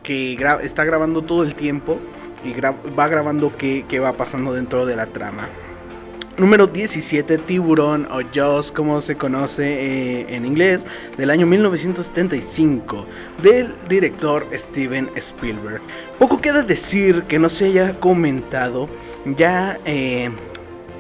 que 0.02 0.38
está 0.62 0.84
grabando 0.84 1.22
todo 1.22 1.42
el 1.42 1.54
tiempo. 1.54 1.98
Y 2.44 2.58
va 2.58 3.08
grabando 3.08 3.56
qué, 3.56 3.84
qué 3.86 4.00
va 4.00 4.16
pasando 4.16 4.54
dentro 4.54 4.86
de 4.86 4.96
la 4.96 5.06
trama. 5.06 5.48
Número 6.38 6.66
17, 6.66 7.38
Tiburón 7.38 8.06
o 8.10 8.20
Jaws, 8.30 8.70
como 8.70 9.00
se 9.00 9.16
conoce 9.16 9.64
eh, 9.64 10.26
en 10.28 10.44
inglés, 10.44 10.86
del 11.16 11.30
año 11.30 11.46
1975, 11.46 13.06
del 13.42 13.74
director 13.88 14.46
Steven 14.52 15.10
Spielberg. 15.16 15.80
Poco 16.18 16.38
queda 16.38 16.62
decir 16.62 17.22
que 17.22 17.38
no 17.38 17.48
se 17.48 17.66
haya 17.66 17.98
comentado 18.00 18.86
ya 19.24 19.80
eh, 19.86 20.30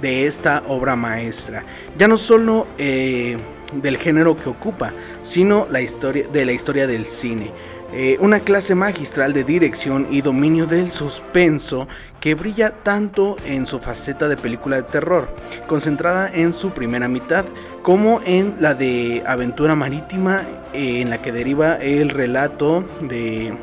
de 0.00 0.26
esta 0.26 0.62
obra 0.68 0.96
maestra, 0.96 1.66
ya 1.98 2.08
no 2.08 2.16
solo 2.16 2.66
eh, 2.78 3.36
del 3.74 3.98
género 3.98 4.38
que 4.38 4.48
ocupa, 4.48 4.94
sino 5.20 5.66
la 5.70 5.82
historia, 5.82 6.26
de 6.28 6.46
la 6.46 6.52
historia 6.52 6.86
del 6.86 7.04
cine. 7.04 7.52
Eh, 7.92 8.16
una 8.20 8.40
clase 8.40 8.74
magistral 8.74 9.32
de 9.32 9.44
dirección 9.44 10.08
y 10.10 10.20
dominio 10.20 10.66
del 10.66 10.90
suspenso 10.90 11.86
que 12.20 12.34
brilla 12.34 12.70
tanto 12.82 13.36
en 13.46 13.66
su 13.66 13.78
faceta 13.78 14.28
de 14.28 14.36
película 14.36 14.76
de 14.76 14.82
terror, 14.82 15.28
concentrada 15.68 16.28
en 16.32 16.52
su 16.52 16.70
primera 16.70 17.06
mitad, 17.06 17.44
como 17.82 18.20
en 18.24 18.56
la 18.58 18.74
de 18.74 19.22
aventura 19.24 19.76
marítima, 19.76 20.42
eh, 20.72 21.00
en 21.00 21.10
la 21.10 21.22
que 21.22 21.30
deriva 21.30 21.76
el 21.76 22.08
relato 22.08 22.84
de, 23.02 23.56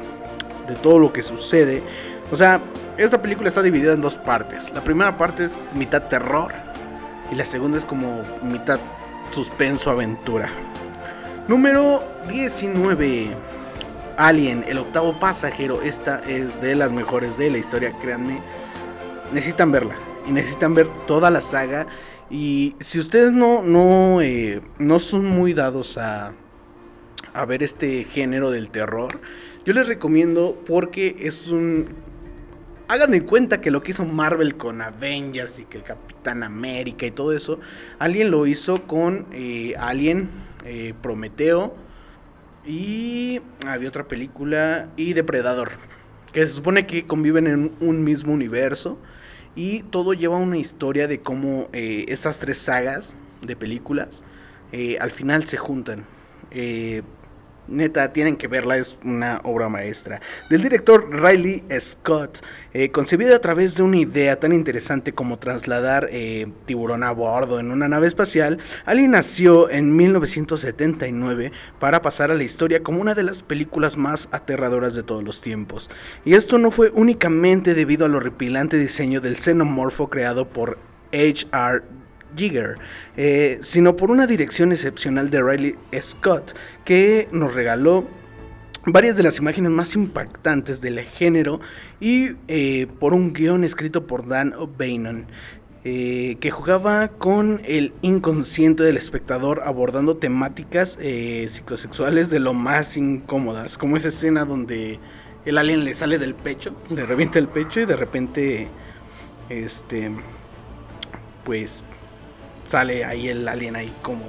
de 0.68 0.76
todo 0.82 1.00
lo 1.00 1.12
que 1.12 1.22
sucede. 1.22 1.84
O 2.32 2.38
sea, 2.38 2.62
esta 2.98 3.22
película 3.22 3.50
está 3.50 3.62
dividida 3.62 3.94
en 3.94 4.02
dos 4.02 4.18
partes. 4.18 4.72
La 4.74 4.84
primera 4.84 5.18
parte 5.18 5.44
es 5.44 5.58
mitad 5.76 6.04
terror 6.04 6.54
y 7.30 7.36
la 7.36 7.46
segunda 7.46 7.78
es 7.78 7.86
como 7.86 8.22
mitad 8.42 8.80
suspenso 9.32 9.90
aventura. 9.90 10.48
Número 11.48 12.04
19. 12.30 13.53
Alien, 14.18 14.64
el 14.68 14.78
octavo 14.78 15.20
pasajero. 15.20 15.82
Esta 15.82 16.20
es 16.20 16.60
de 16.62 16.76
las 16.76 16.92
mejores 16.92 17.38
de 17.38 17.50
la 17.50 17.58
historia, 17.58 17.94
créanme. 18.02 18.42
Necesitan 19.32 19.72
verla. 19.72 19.96
Y 20.28 20.32
necesitan 20.32 20.74
ver 20.74 20.88
toda 21.08 21.30
la 21.30 21.42
saga. 21.42 21.88
Y 22.30 22.76
si 22.80 23.00
ustedes 23.00 23.32
no, 23.32 23.62
no, 23.62 24.22
eh, 24.22 24.62
no 24.80 25.00
son 25.00 25.26
muy 25.26 25.54
dados 25.54 25.98
a, 25.98 26.34
a 27.34 27.46
ver 27.46 27.64
este 27.64 28.04
género 28.04 28.52
del 28.52 28.70
terror, 28.70 29.20
yo 29.66 29.74
les 29.74 29.88
recomiendo 29.88 30.62
porque 30.66 31.16
es 31.20 31.48
un... 31.48 31.88
Hagan 32.88 33.14
en 33.14 33.24
cuenta 33.26 33.62
que 33.62 33.72
lo 33.72 33.82
que 33.82 33.92
hizo 33.92 34.04
Marvel 34.06 34.58
con 34.58 34.82
Avengers 34.82 35.58
y 35.58 35.64
que 35.64 35.78
el 35.78 35.84
Capitán 35.84 36.44
América 36.44 37.06
y 37.06 37.12
todo 37.12 37.32
eso, 37.32 37.60
Alien 37.98 38.30
lo 38.30 38.46
hizo 38.46 38.84
con 38.84 39.26
eh, 39.32 39.74
Alien, 39.80 40.30
eh, 40.66 40.94
Prometeo, 41.02 41.76
y 42.66 43.42
había 43.66 43.90
otra 43.90 44.08
película. 44.08 44.90
Y 44.98 45.14
Depredador. 45.14 45.72
Que 46.32 46.46
se 46.48 46.54
supone 46.54 46.88
que 46.88 47.06
conviven 47.06 47.48
en 47.48 47.74
un 47.80 48.04
mismo 48.04 48.34
universo. 48.34 48.98
Y 49.56 49.84
todo 49.84 50.14
lleva 50.14 50.38
una 50.38 50.58
historia 50.58 51.08
de 51.08 51.22
cómo 51.22 51.70
eh, 51.74 52.06
estas 52.08 52.40
tres 52.40 52.58
sagas 52.58 53.20
de 53.42 53.56
películas 53.56 54.24
eh, 54.74 54.98
al 55.00 55.12
final 55.12 55.46
se 55.46 55.58
juntan. 55.58 56.06
Eh, 56.50 57.04
Neta, 57.68 58.12
tienen 58.12 58.36
que 58.36 58.48
verla, 58.48 58.78
es 58.78 58.98
una 59.04 59.40
obra 59.44 59.70
maestra. 59.70 60.20
Del 60.50 60.62
director 60.62 61.10
Riley 61.10 61.64
Scott, 61.80 62.40
eh, 62.74 62.90
concebida 62.92 63.38
a 63.38 63.40
través 63.40 63.76
de 63.76 63.84
una 63.84 63.98
idea 63.98 64.40
tan 64.40 64.52
interesante 64.52 65.14
como 65.14 65.40
trasladar 65.40 66.10
eh, 66.12 66.48
tiburón 66.66 67.04
a 67.04 67.12
bordo 67.12 67.60
en 67.60 67.72
una 67.72 67.88
nave 67.88 68.08
espacial, 68.08 68.60
Ali 68.86 69.08
nació 69.08 69.70
en 69.70 69.96
1979 69.96 71.52
para 71.80 72.02
pasar 72.02 72.32
a 72.32 72.36
la 72.36 72.44
historia 72.44 72.84
como 72.84 73.00
una 73.00 73.16
de 73.16 73.24
las 73.24 73.44
películas 73.44 73.96
más 73.98 74.28
aterradoras 74.32 74.94
de 74.96 75.04
todos 75.04 75.24
los 75.24 75.42
tiempos. 75.42 75.90
Y 76.26 76.34
esto 76.34 76.58
no 76.58 76.70
fue 76.70 76.92
únicamente 76.94 77.74
debido 77.74 78.06
al 78.06 78.16
horripilante 78.16 78.78
diseño 78.78 79.22
del 79.22 79.38
xenomorfo 79.38 80.10
creado 80.10 80.50
por 80.50 80.78
H.R. 81.14 81.84
Jigger, 82.36 82.78
eh, 83.18 83.60
sino 83.62 83.96
por 83.96 84.12
una 84.12 84.28
dirección 84.28 84.72
excepcional 84.72 85.30
de 85.30 85.42
Riley 85.42 85.76
Scott, 86.02 86.56
que 86.86 87.28
nos 87.32 87.54
regaló 87.54 88.06
varias 88.86 89.18
de 89.18 89.24
las 89.24 89.38
imágenes 89.38 89.72
más 89.72 89.96
impactantes 89.96 90.82
del 90.82 91.00
género 91.02 91.60
y 92.00 92.32
eh, 92.48 92.88
por 93.00 93.14
un 93.14 93.34
guion 93.34 93.64
escrito 93.64 94.08
por 94.08 94.28
Dan 94.28 94.54
O'Bannon. 94.54 95.28
Eh, 95.86 96.38
que 96.40 96.50
jugaba 96.50 97.10
con 97.10 97.60
el 97.66 97.92
inconsciente 98.02 98.84
del 98.84 98.96
espectador 98.96 99.64
abordando 99.66 100.16
temáticas 100.16 100.98
psicosexuales 101.50 102.30
de 102.30 102.40
lo 102.40 102.54
más 102.54 102.96
incómodas, 102.96 103.78
como 103.78 103.98
esa 103.98 104.08
escena 104.08 104.46
donde 104.46 105.02
el 105.46 105.58
alien 105.58 105.84
le 105.84 105.94
sale 105.94 106.20
del 106.20 106.36
pecho, 106.36 106.74
le 106.90 107.06
revienta 107.06 107.38
el 107.38 107.50
pecho 107.50 107.82
y 107.82 107.86
de 107.86 107.98
repente, 107.98 108.70
este, 109.50 110.10
pues 111.44 111.84
sale 112.74 113.06
ahí 113.06 113.30
el 113.30 113.48
alien 113.48 113.76
ahí 113.76 113.94
como 114.02 114.24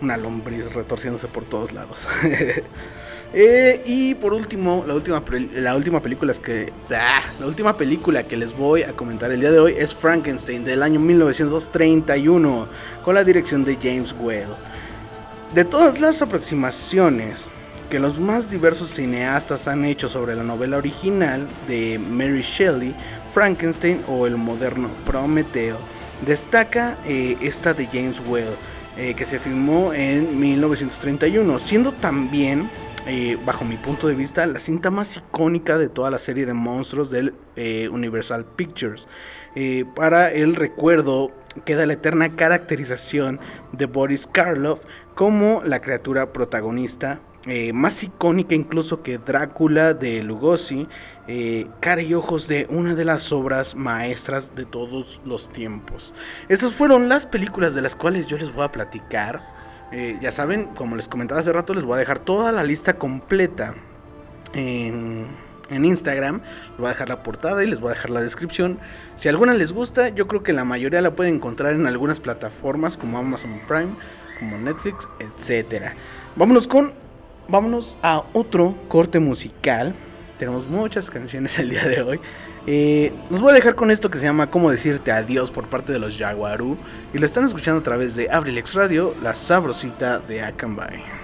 una 0.00 0.16
lombriz 0.16 0.72
retorciéndose 0.72 1.28
por 1.28 1.44
todos 1.44 1.72
lados. 1.72 2.08
Eh, 3.36 3.82
y 3.84 4.14
por 4.14 4.32
último, 4.32 4.84
la 4.86 4.94
última, 4.94 5.20
la 5.54 5.74
última 5.74 6.00
película 6.00 6.30
es 6.30 6.38
que 6.38 6.72
ah, 6.92 7.20
la 7.40 7.46
última 7.48 7.76
película 7.76 8.22
que 8.22 8.36
les 8.36 8.56
voy 8.56 8.84
a 8.84 8.92
comentar 8.92 9.32
el 9.32 9.40
día 9.40 9.50
de 9.50 9.58
hoy 9.58 9.74
es 9.76 9.92
Frankenstein 9.92 10.62
del 10.62 10.84
año 10.84 11.00
1931 11.00 12.68
con 13.04 13.14
la 13.16 13.24
dirección 13.24 13.64
de 13.64 13.74
James 13.74 14.14
Whale. 14.20 14.54
De 15.52 15.64
todas 15.64 16.00
las 16.00 16.22
aproximaciones 16.22 17.48
que 17.90 17.98
los 17.98 18.20
más 18.20 18.48
diversos 18.48 18.90
cineastas 18.90 19.66
han 19.66 19.84
hecho 19.84 20.08
sobre 20.08 20.36
la 20.36 20.44
novela 20.44 20.76
original 20.76 21.44
de 21.66 21.98
Mary 21.98 22.42
Shelley, 22.42 22.94
Frankenstein 23.32 24.04
o 24.06 24.28
el 24.28 24.36
moderno 24.36 24.90
Prometeo 25.04 25.78
Destaca 26.26 26.96
eh, 27.04 27.36
esta 27.40 27.74
de 27.74 27.86
James 27.86 28.20
Whale, 28.26 28.56
eh, 28.96 29.14
que 29.14 29.26
se 29.26 29.38
filmó 29.38 29.92
en 29.92 30.38
1931, 30.38 31.58
siendo 31.58 31.92
también, 31.92 32.70
eh, 33.06 33.36
bajo 33.44 33.64
mi 33.64 33.76
punto 33.76 34.08
de 34.08 34.14
vista, 34.14 34.46
la 34.46 34.58
cinta 34.58 34.90
más 34.90 35.16
icónica 35.16 35.76
de 35.76 35.88
toda 35.88 36.10
la 36.10 36.18
serie 36.18 36.46
de 36.46 36.54
monstruos 36.54 37.10
del 37.10 37.34
Universal 37.90 38.44
Pictures. 38.44 39.06
para 39.94 40.30
el 40.30 40.56
recuerdo 40.56 41.30
queda 41.64 41.86
la 41.86 41.92
eterna 41.92 42.34
caracterización 42.34 43.38
de 43.72 43.86
Boris 43.86 44.26
Karloff 44.26 44.80
como 45.14 45.62
la 45.64 45.80
criatura 45.80 46.32
protagonista 46.32 47.20
eh, 47.46 47.74
más 47.74 48.02
icónica 48.02 48.54
incluso 48.54 49.02
que 49.02 49.18
Drácula 49.18 49.92
de 49.92 50.22
Lugosi, 50.22 50.88
eh, 51.28 51.66
Cara 51.80 52.00
y 52.00 52.14
Ojos 52.14 52.48
de 52.48 52.66
una 52.70 52.94
de 52.94 53.04
las 53.04 53.32
obras 53.32 53.74
maestras 53.74 54.54
de 54.54 54.64
todos 54.64 55.20
los 55.26 55.52
tiempos. 55.52 56.14
Esas 56.48 56.72
fueron 56.72 57.10
las 57.10 57.26
películas 57.26 57.74
de 57.74 57.82
las 57.82 57.96
cuales 57.96 58.26
yo 58.26 58.38
les 58.38 58.52
voy 58.52 58.64
a 58.64 58.72
platicar. 58.72 59.42
Eh, 59.92 60.18
ya 60.22 60.32
saben, 60.32 60.68
como 60.74 60.96
les 60.96 61.06
comentaba 61.06 61.40
hace 61.40 61.52
rato, 61.52 61.74
les 61.74 61.84
voy 61.84 61.96
a 61.96 61.98
dejar 61.98 62.18
toda 62.18 62.50
la 62.50 62.64
lista 62.64 62.94
completa 62.94 63.74
en, 64.54 65.26
en 65.68 65.84
Instagram. 65.84 66.40
Les 66.70 66.78
voy 66.78 66.86
a 66.86 66.90
dejar 66.90 67.10
la 67.10 67.22
portada 67.22 67.62
y 67.62 67.66
les 67.66 67.78
voy 67.78 67.90
a 67.90 67.94
dejar 67.94 68.08
la 68.08 68.22
descripción. 68.22 68.78
Si 69.16 69.28
alguna 69.28 69.52
les 69.52 69.74
gusta, 69.74 70.08
yo 70.08 70.26
creo 70.28 70.42
que 70.42 70.54
la 70.54 70.64
mayoría 70.64 71.02
la 71.02 71.14
pueden 71.14 71.34
encontrar 71.34 71.74
en 71.74 71.86
algunas 71.86 72.20
plataformas 72.20 72.96
como 72.96 73.18
Amazon 73.18 73.60
Prime, 73.68 73.94
como 74.38 74.56
Netflix, 74.56 75.06
etc. 75.20 75.92
Vámonos 76.36 76.66
con 76.66 77.03
vámonos 77.48 77.96
a 78.02 78.24
otro 78.32 78.74
corte 78.88 79.18
musical. 79.18 79.94
Tenemos 80.38 80.68
muchas 80.68 81.10
canciones 81.10 81.58
el 81.58 81.70
día 81.70 81.86
de 81.86 82.02
hoy. 82.02 82.20
Eh, 82.66 83.12
los 83.30 83.40
voy 83.40 83.50
a 83.52 83.54
dejar 83.54 83.74
con 83.74 83.90
esto 83.90 84.10
que 84.10 84.18
se 84.18 84.24
llama 84.24 84.50
Cómo 84.50 84.70
decirte 84.70 85.12
adiós 85.12 85.50
por 85.50 85.68
parte 85.68 85.92
de 85.92 85.98
los 85.98 86.16
Jaguarú. 86.16 86.78
Y 87.12 87.18
lo 87.18 87.26
están 87.26 87.44
escuchando 87.44 87.80
a 87.80 87.82
través 87.82 88.14
de 88.14 88.30
Abrilex 88.30 88.74
Radio, 88.74 89.14
la 89.22 89.36
sabrosita 89.36 90.18
de 90.18 90.42
Akanbay. 90.42 91.23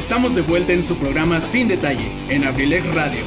Estamos 0.00 0.34
de 0.34 0.40
vuelta 0.40 0.72
en 0.72 0.82
su 0.82 0.96
programa 0.96 1.42
Sin 1.42 1.68
Detalle, 1.68 2.10
en 2.30 2.44
Abrilec 2.44 2.86
Radio. 2.94 3.20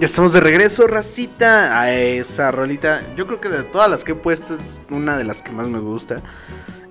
Ya 0.00 0.06
estamos 0.06 0.32
de 0.32 0.40
regreso, 0.40 0.86
racita. 0.86 1.78
A 1.78 1.92
esa 1.92 2.50
rolita. 2.50 3.02
Yo 3.14 3.26
creo 3.26 3.42
que 3.42 3.50
de 3.50 3.62
todas 3.64 3.90
las 3.90 4.04
que 4.04 4.12
he 4.12 4.14
puesto 4.14 4.54
es 4.54 4.60
una 4.88 5.18
de 5.18 5.24
las 5.24 5.42
que 5.42 5.52
más 5.52 5.68
me 5.68 5.80
gusta. 5.80 6.22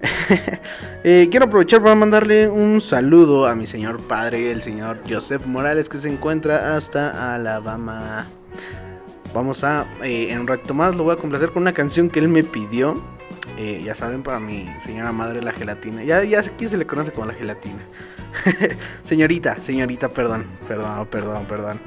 Eh, 1.02 1.30
quiero 1.32 1.46
aprovechar 1.46 1.82
para 1.82 1.96
mandarle 1.96 2.50
un 2.50 2.82
saludo 2.82 3.48
a 3.48 3.56
mi 3.56 3.66
señor 3.66 4.02
padre, 4.02 4.52
el 4.52 4.62
señor 4.62 5.00
Joseph 5.10 5.46
Morales, 5.46 5.88
que 5.88 5.98
se 5.98 6.10
encuentra 6.10 6.76
hasta 6.76 7.34
Alabama. 7.36 8.28
Vamos 9.34 9.64
a, 9.64 9.86
eh, 10.04 10.28
en 10.30 10.42
un 10.42 10.48
ratito 10.48 10.74
más, 10.74 10.98
lo 10.98 11.06
voy 11.06 11.14
a 11.14 11.18
complacer 11.18 11.52
con 11.52 11.62
una 11.62 11.72
canción 11.72 12.10
que 12.10 12.20
él 12.20 12.28
me 12.28 12.44
pidió. 12.44 13.02
Eh, 13.58 13.82
ya 13.84 13.96
saben, 13.96 14.24
para 14.24 14.42
mi 14.42 14.70
señora 14.84 15.14
madre, 15.14 15.42
la 15.42 15.54
gelatina. 15.54 16.04
Ya, 16.04 16.22
ya 16.26 16.42
aquí 16.42 16.68
se 16.68 16.76
le 16.76 16.86
conoce 16.86 17.14
como 17.14 17.28
la 17.28 17.34
gelatina. 17.34 17.86
señorita, 19.06 19.56
señorita, 19.64 20.10
perdón, 20.10 20.48
perdón, 20.68 21.08
perdón, 21.08 21.46
perdón. 21.46 21.80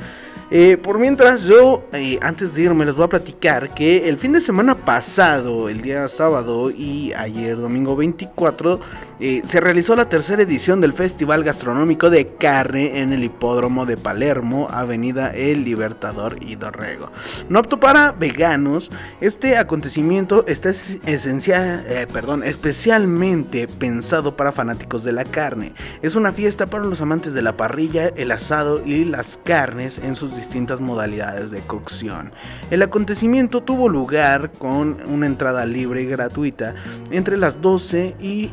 Eh, 0.51 0.77
por 0.77 0.99
mientras, 0.99 1.45
yo 1.45 1.85
eh, 1.93 2.19
antes 2.21 2.55
de 2.55 2.63
irme 2.63 2.85
les 2.85 2.95
voy 2.95 3.05
a 3.05 3.09
platicar 3.09 3.73
que 3.73 4.09
el 4.09 4.19
fin 4.19 4.33
de 4.33 4.41
semana 4.41 4.75
pasado, 4.75 5.69
el 5.69 5.81
día 5.81 6.09
sábado 6.09 6.71
y 6.71 7.13
ayer 7.15 7.57
domingo 7.57 7.97
24, 7.97 8.81
eh, 9.25 9.41
se 9.47 9.61
realizó 9.61 9.95
la 9.95 10.09
tercera 10.09 10.43
edición 10.43 10.81
del 10.81 10.95
Festival 10.95 11.45
Gastronómico 11.45 12.11
de 12.11 12.27
Carne 12.39 13.01
en 13.01 13.13
el 13.13 13.23
Hipódromo 13.23 13.87
de 13.87 13.97
Palermo, 13.97 14.67
Avenida 14.69 15.31
El 15.31 15.63
Libertador 15.63 16.39
y 16.41 16.57
Dorrego. 16.57 17.09
No 17.49 17.61
apto 17.61 17.79
para 17.79 18.11
veganos, 18.11 18.91
este 19.21 19.59
acontecimiento 19.59 20.45
está 20.49 20.71
esencial, 20.71 21.87
perdón, 22.13 22.43
especialmente 22.43 23.69
pensado 23.69 24.37
para 24.37 24.51
fanáticos 24.51 25.05
de 25.05 25.13
la 25.13 25.25
carne. 25.25 25.73
Es 26.03 26.17
una 26.17 26.33
fiesta 26.33 26.67
para 26.67 26.83
los 26.83 27.01
amantes 27.01 27.33
de 27.33 27.43
la 27.43 27.57
parrilla, 27.57 28.09
el 28.17 28.33
asado 28.33 28.85
y 28.85 29.05
las 29.05 29.37
carnes 29.37 29.99
en 29.99 30.17
sus 30.17 30.35
distintas 30.35 30.81
modalidades 30.81 31.53
de 31.53 31.61
cocción. 31.61 32.33
El 32.73 32.83
acontecimiento 32.83 33.61
tuvo 33.61 33.89
lugar 33.89 34.51
con 34.59 34.99
una 35.07 35.27
entrada 35.27 35.65
libre 35.65 36.03
y 36.03 36.07
gratuita 36.07 36.75
entre 37.13 37.37
las 37.37 37.63
12 37.63 38.17
y 38.21 38.51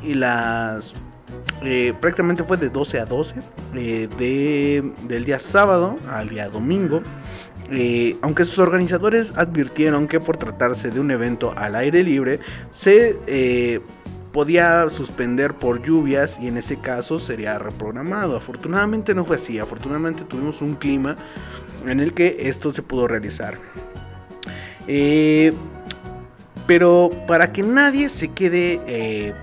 eh, 1.63 1.93
prácticamente 1.99 2.43
fue 2.43 2.57
de 2.57 2.69
12 2.69 2.99
a 2.99 3.05
12 3.05 3.35
eh, 3.75 4.09
de, 4.17 4.91
del 5.07 5.25
día 5.25 5.39
sábado 5.39 5.97
al 6.11 6.29
día 6.29 6.49
domingo. 6.49 7.01
Eh, 7.71 8.17
aunque 8.21 8.45
sus 8.45 8.57
organizadores 8.59 9.33
advirtieron 9.35 10.07
que 10.07 10.19
por 10.19 10.37
tratarse 10.37 10.89
de 10.89 10.99
un 10.99 11.11
evento 11.11 11.53
al 11.55 11.75
aire 11.75 12.03
libre, 12.03 12.39
se 12.71 13.15
podía 14.31 14.89
suspender 14.89 15.53
por 15.53 15.81
lluvias 15.83 16.39
y 16.41 16.47
en 16.47 16.57
ese 16.57 16.77
caso 16.77 17.19
sería 17.19 17.59
reprogramado. 17.59 18.37
Afortunadamente 18.37 19.13
no 19.13 19.25
fue 19.25 19.35
así, 19.35 19.59
afortunadamente 19.59 20.23
tuvimos 20.23 20.61
un 20.61 20.75
clima 20.75 21.15
en 21.85 21.99
el 21.99 22.13
que 22.13 22.37
esto 22.41 22.71
se 22.71 22.81
pudo 22.81 23.07
realizar. 23.07 23.57
Eh, 24.87 25.53
pero 26.67 27.11
para 27.27 27.51
que 27.51 27.63
nadie 27.63 28.09
se 28.09 28.29
quede 28.29 29.33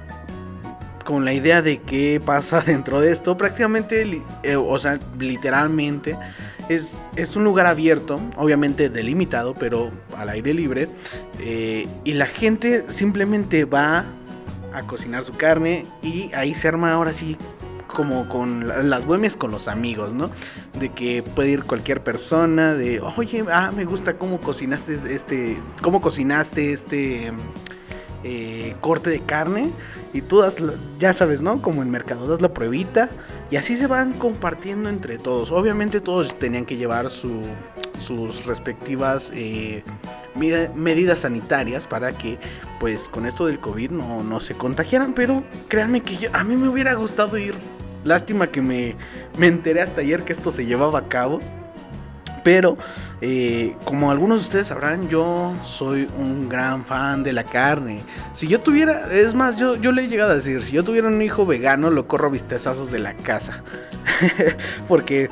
con 1.07 1.25
la 1.25 1.33
idea 1.33 1.63
de 1.63 1.79
qué 1.79 2.21
pasa 2.23 2.61
dentro 2.67 3.01
de 3.01 3.13
esto, 3.13 3.39
prácticamente, 3.39 4.23
eh, 4.43 4.57
o 4.57 4.79
sea, 4.79 4.99
literalmente, 5.19 6.19
es, 6.69 7.07
es, 7.15 7.37
un 7.37 7.45
lugar 7.45 7.67
abierto, 7.67 8.21
obviamente 8.37 8.91
delimitado, 8.91 9.55
pero 9.55 9.93
al 10.17 10.29
aire 10.31 10.53
libre. 10.53 10.89
y 11.39 12.13
la 12.13 12.27
gente 12.27 12.85
simplemente 12.89 13.65
va 13.65 14.05
a 14.75 14.83
cocinar 14.83 15.25
su 15.25 15.33
carne 15.33 15.87
y 16.03 16.33
ahí 16.35 16.55
se 16.55 16.67
arma 16.67 16.93
ahora 16.93 17.13
sí 17.13 17.37
como 17.87 18.29
con 18.29 18.69
las 18.91 19.07
bohemias 19.07 19.37
con 19.37 19.51
los 19.51 19.69
amigos, 19.69 20.13
¿no? 20.13 20.31
De 20.79 20.91
que 20.91 21.23
puede 21.23 21.51
ir 21.51 21.65
cualquier 21.65 22.03
persona, 22.03 22.75
de, 22.75 23.01
oye, 23.01 23.43
ah, 23.51 23.73
me 23.75 23.85
gusta 23.87 24.19
cómo 24.19 24.39
cocinaste 24.39 24.99
este, 25.09 25.57
cómo 25.81 26.03
cocinaste 26.03 26.73
este 26.73 27.33
eh, 28.27 28.75
corte 28.81 29.11
de 29.11 29.21
carne 29.21 29.71
y 30.13 30.21
tú 30.21 30.39
das, 30.39 30.55
ya 30.99 31.13
sabes, 31.13 31.41
¿no? 31.41 31.63
Como 31.63 31.83
en 31.83 31.91
mercado 31.91 32.27
das 32.27 32.41
la 32.41 32.53
pruebita 32.53 33.09
y 33.51 33.57
así 33.57 33.77
se 33.77 33.87
van 33.87 34.13
compartiendo 34.15 34.89
entre 34.89 35.19
todos. 35.19 35.51
Obviamente 35.51 36.01
todos 36.01 36.37
tenían 36.37 36.67
que 36.67 36.77
llevar 36.77 37.11
su, 37.11 37.43
sus 38.01 38.45
respectivas 38.47 39.31
eh, 39.35 39.85
medidas 40.35 41.21
sanitarias 41.21 41.87
para 41.87 42.13
que 42.13 42.39
pues 42.81 43.09
con 43.09 43.27
esto 43.27 43.47
del 43.47 43.61
COVID 43.61 43.91
no, 43.91 44.23
no 44.23 44.41
se 44.41 44.55
contagiaran, 44.55 45.15
pero 45.15 45.45
créanme 45.69 46.03
que 46.03 46.29
a 46.33 46.45
mí 46.45 46.57
me 46.57 46.69
hubiera 46.69 46.95
gustado 46.95 47.39
ir 47.39 47.55
Lástima 48.07 48.47
que 48.47 48.63
me, 48.63 48.95
me 49.37 49.49
enteré 49.49 49.83
hasta 49.83 50.01
ayer 50.01 50.23
que 50.23 50.33
esto 50.33 50.53
se 50.53 50.65
llevaba 50.65 51.01
a 51.01 51.09
cabo. 51.09 51.41
Pero, 52.47 52.77
eh, 53.23 53.75
como 53.85 54.13
algunos 54.13 54.39
de 54.39 54.43
ustedes 54.45 54.67
sabrán, 54.69 55.09
yo 55.09 55.53
soy 55.65 56.09
un 56.17 56.49
gran 56.49 56.85
fan 56.85 57.25
de 57.25 57.33
la 57.33 57.43
carne. 57.43 57.99
Si 58.35 58.47
yo 58.47 58.61
tuviera, 58.61 59.09
es 59.11 59.35
más, 59.35 59.57
yo, 59.57 59.75
yo 59.75 59.91
le 59.91 60.05
he 60.05 60.07
llegado 60.07 60.31
a 60.31 60.37
decir, 60.37 60.63
si 60.63 60.71
yo 60.71 60.85
tuviera 60.85 61.09
un 61.09 61.21
hijo 61.21 61.45
vegano, 61.45 61.91
lo 61.91 62.07
corro 62.07 62.31
vistezazos 62.31 62.93
de 62.93 63.01
la 63.01 63.15
casa. 63.15 63.65
Porque 64.87 65.29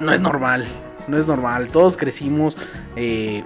no 0.00 0.12
es 0.12 0.20
normal, 0.20 0.64
no 1.06 1.16
es 1.16 1.28
normal. 1.28 1.68
Todos 1.68 1.96
crecimos 1.96 2.58
eh, 2.96 3.44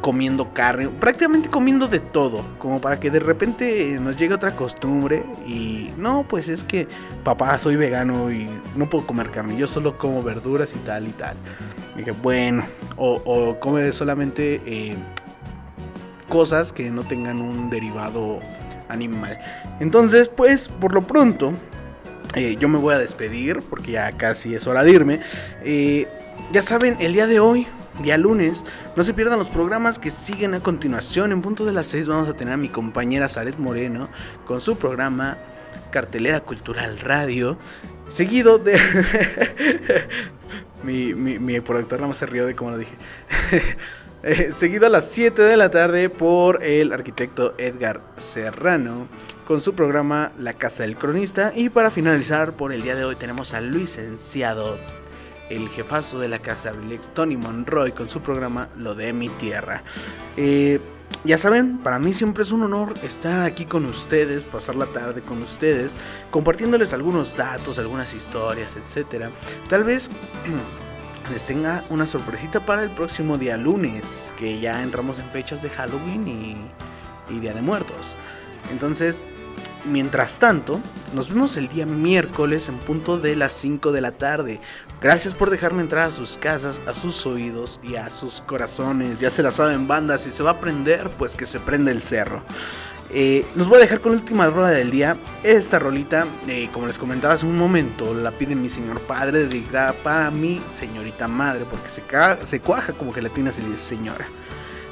comiendo 0.00 0.54
carne, 0.54 0.88
prácticamente 0.88 1.50
comiendo 1.50 1.88
de 1.88 2.00
todo, 2.00 2.42
como 2.58 2.80
para 2.80 2.98
que 2.98 3.10
de 3.10 3.20
repente 3.20 3.98
nos 4.00 4.16
llegue 4.16 4.32
otra 4.32 4.52
costumbre 4.52 5.24
y 5.46 5.90
no, 5.98 6.24
pues 6.26 6.48
es 6.48 6.64
que 6.64 6.88
papá, 7.22 7.58
soy 7.58 7.76
vegano 7.76 8.32
y 8.32 8.48
no 8.76 8.88
puedo 8.88 9.06
comer 9.06 9.30
carne, 9.30 9.58
yo 9.58 9.66
solo 9.66 9.98
como 9.98 10.22
verduras 10.22 10.70
y 10.74 10.78
tal 10.78 11.06
y 11.06 11.10
tal. 11.10 11.36
Dije, 11.96 12.10
bueno, 12.10 12.64
o, 12.96 13.56
come 13.58 13.90
solamente 13.92 14.60
eh, 14.66 14.96
cosas 16.28 16.72
que 16.72 16.90
no 16.90 17.02
tengan 17.02 17.40
un 17.40 17.70
derivado 17.70 18.40
animal. 18.88 19.38
Entonces, 19.80 20.28
pues 20.28 20.68
por 20.68 20.92
lo 20.92 21.06
pronto, 21.06 21.52
eh, 22.34 22.56
yo 22.60 22.68
me 22.68 22.78
voy 22.78 22.94
a 22.94 22.98
despedir 22.98 23.62
porque 23.70 23.92
ya 23.92 24.12
casi 24.12 24.54
es 24.54 24.66
hora 24.66 24.82
de 24.82 24.90
irme. 24.90 25.20
Eh, 25.64 26.06
ya 26.52 26.62
saben, 26.62 26.96
el 27.00 27.12
día 27.12 27.26
de 27.26 27.40
hoy 27.40 27.66
día 28.02 28.18
lunes. 28.18 28.64
No 28.94 29.02
se 29.02 29.14
pierdan 29.14 29.38
los 29.38 29.48
programas 29.48 29.98
que 29.98 30.10
siguen 30.10 30.54
a 30.54 30.60
continuación. 30.60 31.32
En 31.32 31.42
punto 31.42 31.64
de 31.64 31.72
las 31.72 31.86
6 31.86 32.08
vamos 32.08 32.28
a 32.28 32.34
tener 32.34 32.54
a 32.54 32.56
mi 32.56 32.68
compañera 32.68 33.28
Zaret 33.28 33.58
Moreno 33.58 34.08
con 34.46 34.60
su 34.60 34.76
programa 34.76 35.38
Cartelera 35.90 36.40
Cultural 36.40 36.98
Radio. 37.00 37.56
Seguido 38.08 38.58
de... 38.58 38.78
mi, 40.86 41.14
mi, 41.14 41.38
mi, 41.38 41.60
productor 41.60 41.98
nada 41.98 42.08
más 42.08 42.18
se 42.18 42.26
rió 42.26 42.46
de 42.46 42.54
cómo 42.54 42.70
lo 42.70 42.78
dije. 42.78 42.94
Eh, 44.22 44.50
seguido 44.50 44.86
a 44.86 44.90
las 44.90 45.08
7 45.10 45.40
de 45.40 45.56
la 45.56 45.70
tarde 45.70 46.08
por 46.08 46.64
el 46.64 46.92
arquitecto 46.92 47.54
Edgar 47.58 48.00
Serrano 48.16 49.06
con 49.46 49.60
su 49.60 49.74
programa 49.74 50.32
La 50.36 50.54
Casa 50.54 50.82
del 50.82 50.96
Cronista. 50.96 51.52
Y 51.54 51.68
para 51.68 51.92
finalizar 51.92 52.54
por 52.54 52.72
el 52.72 52.82
día 52.82 52.96
de 52.96 53.04
hoy 53.04 53.14
tenemos 53.14 53.54
al 53.54 53.70
licenciado 53.70 54.78
el 55.48 55.68
jefazo 55.68 56.18
de 56.18 56.26
la 56.26 56.40
casa 56.40 56.70
Abrilex, 56.70 57.14
Tony 57.14 57.36
Monroy, 57.36 57.92
con 57.92 58.10
su 58.10 58.20
programa 58.20 58.68
Lo 58.76 58.96
de 58.96 59.12
mi 59.12 59.28
tierra. 59.28 59.84
Eh, 60.36 60.80
ya 61.24 61.38
saben, 61.38 61.78
para 61.78 61.98
mí 61.98 62.12
siempre 62.12 62.44
es 62.44 62.52
un 62.52 62.62
honor 62.62 62.94
estar 63.02 63.42
aquí 63.42 63.64
con 63.64 63.84
ustedes, 63.86 64.44
pasar 64.44 64.76
la 64.76 64.86
tarde 64.86 65.22
con 65.22 65.42
ustedes, 65.42 65.92
compartiéndoles 66.30 66.92
algunos 66.92 67.36
datos, 67.36 67.78
algunas 67.78 68.14
historias, 68.14 68.72
etc. 68.76 69.26
Tal 69.68 69.84
vez 69.84 70.08
les 71.32 71.42
tenga 71.42 71.82
una 71.90 72.06
sorpresita 72.06 72.64
para 72.64 72.84
el 72.84 72.90
próximo 72.90 73.38
día 73.38 73.56
lunes, 73.56 74.32
que 74.38 74.60
ya 74.60 74.82
entramos 74.82 75.18
en 75.18 75.28
fechas 75.30 75.62
de 75.62 75.70
Halloween 75.70 76.28
y, 76.28 76.56
y 77.34 77.40
Día 77.40 77.54
de 77.54 77.62
Muertos. 77.62 78.16
Entonces, 78.70 79.24
Mientras 79.86 80.40
tanto, 80.40 80.80
nos 81.14 81.28
vemos 81.28 81.56
el 81.56 81.68
día 81.68 81.86
miércoles 81.86 82.68
en 82.68 82.76
punto 82.76 83.18
de 83.18 83.36
las 83.36 83.52
5 83.52 83.92
de 83.92 84.00
la 84.00 84.10
tarde. 84.10 84.60
Gracias 85.00 85.32
por 85.32 85.48
dejarme 85.48 85.82
entrar 85.82 86.08
a 86.08 86.10
sus 86.10 86.36
casas, 86.36 86.82
a 86.86 86.94
sus 86.94 87.24
oídos 87.24 87.78
y 87.84 87.94
a 87.94 88.10
sus 88.10 88.40
corazones. 88.40 89.20
Ya 89.20 89.30
se 89.30 89.44
la 89.44 89.52
saben 89.52 89.86
bandas, 89.86 90.22
si 90.22 90.32
se 90.32 90.42
va 90.42 90.52
a 90.52 90.60
prender, 90.60 91.10
pues 91.10 91.36
que 91.36 91.46
se 91.46 91.60
prende 91.60 91.92
el 91.92 92.02
cerro. 92.02 92.42
Eh, 93.10 93.46
los 93.54 93.68
voy 93.68 93.78
a 93.78 93.80
dejar 93.82 94.00
con 94.00 94.12
la 94.12 94.18
última 94.18 94.46
rola 94.48 94.70
del 94.70 94.90
día. 94.90 95.16
Esta 95.44 95.78
rolita, 95.78 96.26
eh, 96.48 96.68
como 96.72 96.88
les 96.88 96.98
comentaba 96.98 97.34
hace 97.34 97.46
un 97.46 97.56
momento, 97.56 98.12
la 98.12 98.32
pide 98.32 98.56
mi 98.56 98.68
señor 98.68 99.00
padre, 99.02 99.46
dedicada 99.46 99.92
para 99.92 100.32
mi 100.32 100.60
señorita 100.72 101.28
madre, 101.28 101.64
porque 101.70 101.90
se, 101.90 102.02
se 102.44 102.60
cuaja 102.60 102.92
como 102.92 103.12
gelatina 103.12 103.52
se 103.52 103.62
dice 103.62 103.76
señora. 103.76 104.26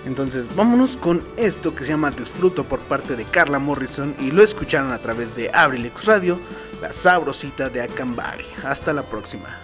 Entonces, 0.06 0.46
vámonos 0.54 0.96
con 0.96 1.24
esto 1.36 1.74
que 1.74 1.84
se 1.84 1.90
llama 1.90 2.10
Disfruto 2.10 2.64
por 2.64 2.80
parte 2.80 3.16
de 3.16 3.24
Carla 3.24 3.58
Morrison 3.58 4.14
y 4.18 4.30
lo 4.30 4.42
escucharon 4.42 4.92
a 4.92 4.98
través 4.98 5.34
de 5.34 5.50
Abrilex 5.52 6.04
Radio, 6.04 6.38
la 6.82 6.92
sabrosita 6.92 7.70
de 7.70 7.82
Acambari. 7.82 8.44
Hasta 8.62 8.92
la 8.92 9.02
próxima. 9.02 9.63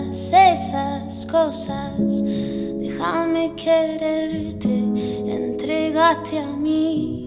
esas 0.11 1.25
cosas, 1.25 2.21
déjame 2.25 3.53
quererte, 3.55 4.83
entregate 5.25 6.37
a 6.37 6.47
mí. 6.57 7.23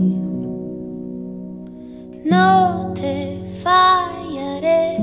No 2.27 2.93
te 2.95 3.41
fallaré, 3.63 4.99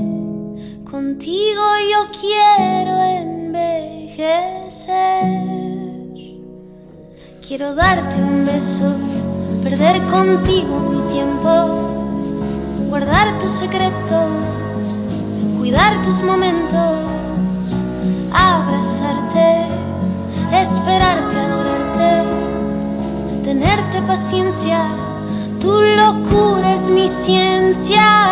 contigo 0.89 1.63
yo 1.91 2.07
quiero 2.21 3.01
envejecer. 3.01 4.51
Quiero 7.47 7.73
darte 7.73 8.21
un 8.21 8.45
beso, 8.45 8.93
perder 9.63 9.99
contigo 10.03 10.79
mi 10.79 11.01
tiempo, 11.11 11.49
guardar 12.89 13.39
tus 13.39 13.49
secretos, 13.49 14.29
cuidar 15.57 15.99
tus 16.03 16.21
momentos, 16.21 17.10
abrazarte, 18.33 19.65
esperarte, 20.53 21.37
adorarte, 21.37 22.23
tenerte 23.43 24.01
paciencia, 24.03 24.83
tu 25.59 25.81
locura 25.81 26.73
es 26.73 26.89
mi 26.89 27.07
ciencia. 27.07 28.31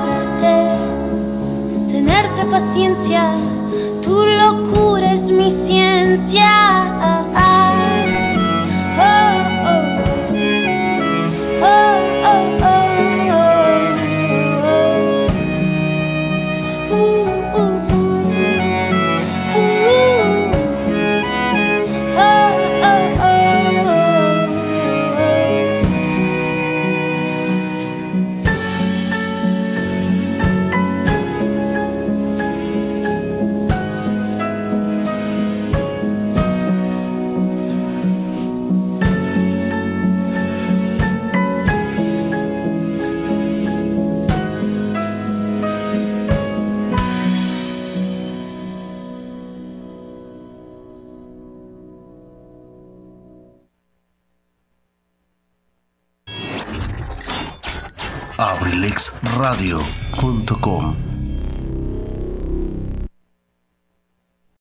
tenerte 1.91 2.45
paciencia. 2.49 3.23
Tu 4.01 4.25
locura 4.25 5.13
es 5.13 5.31
mi 5.31 5.49
ciencia. 5.51 6.47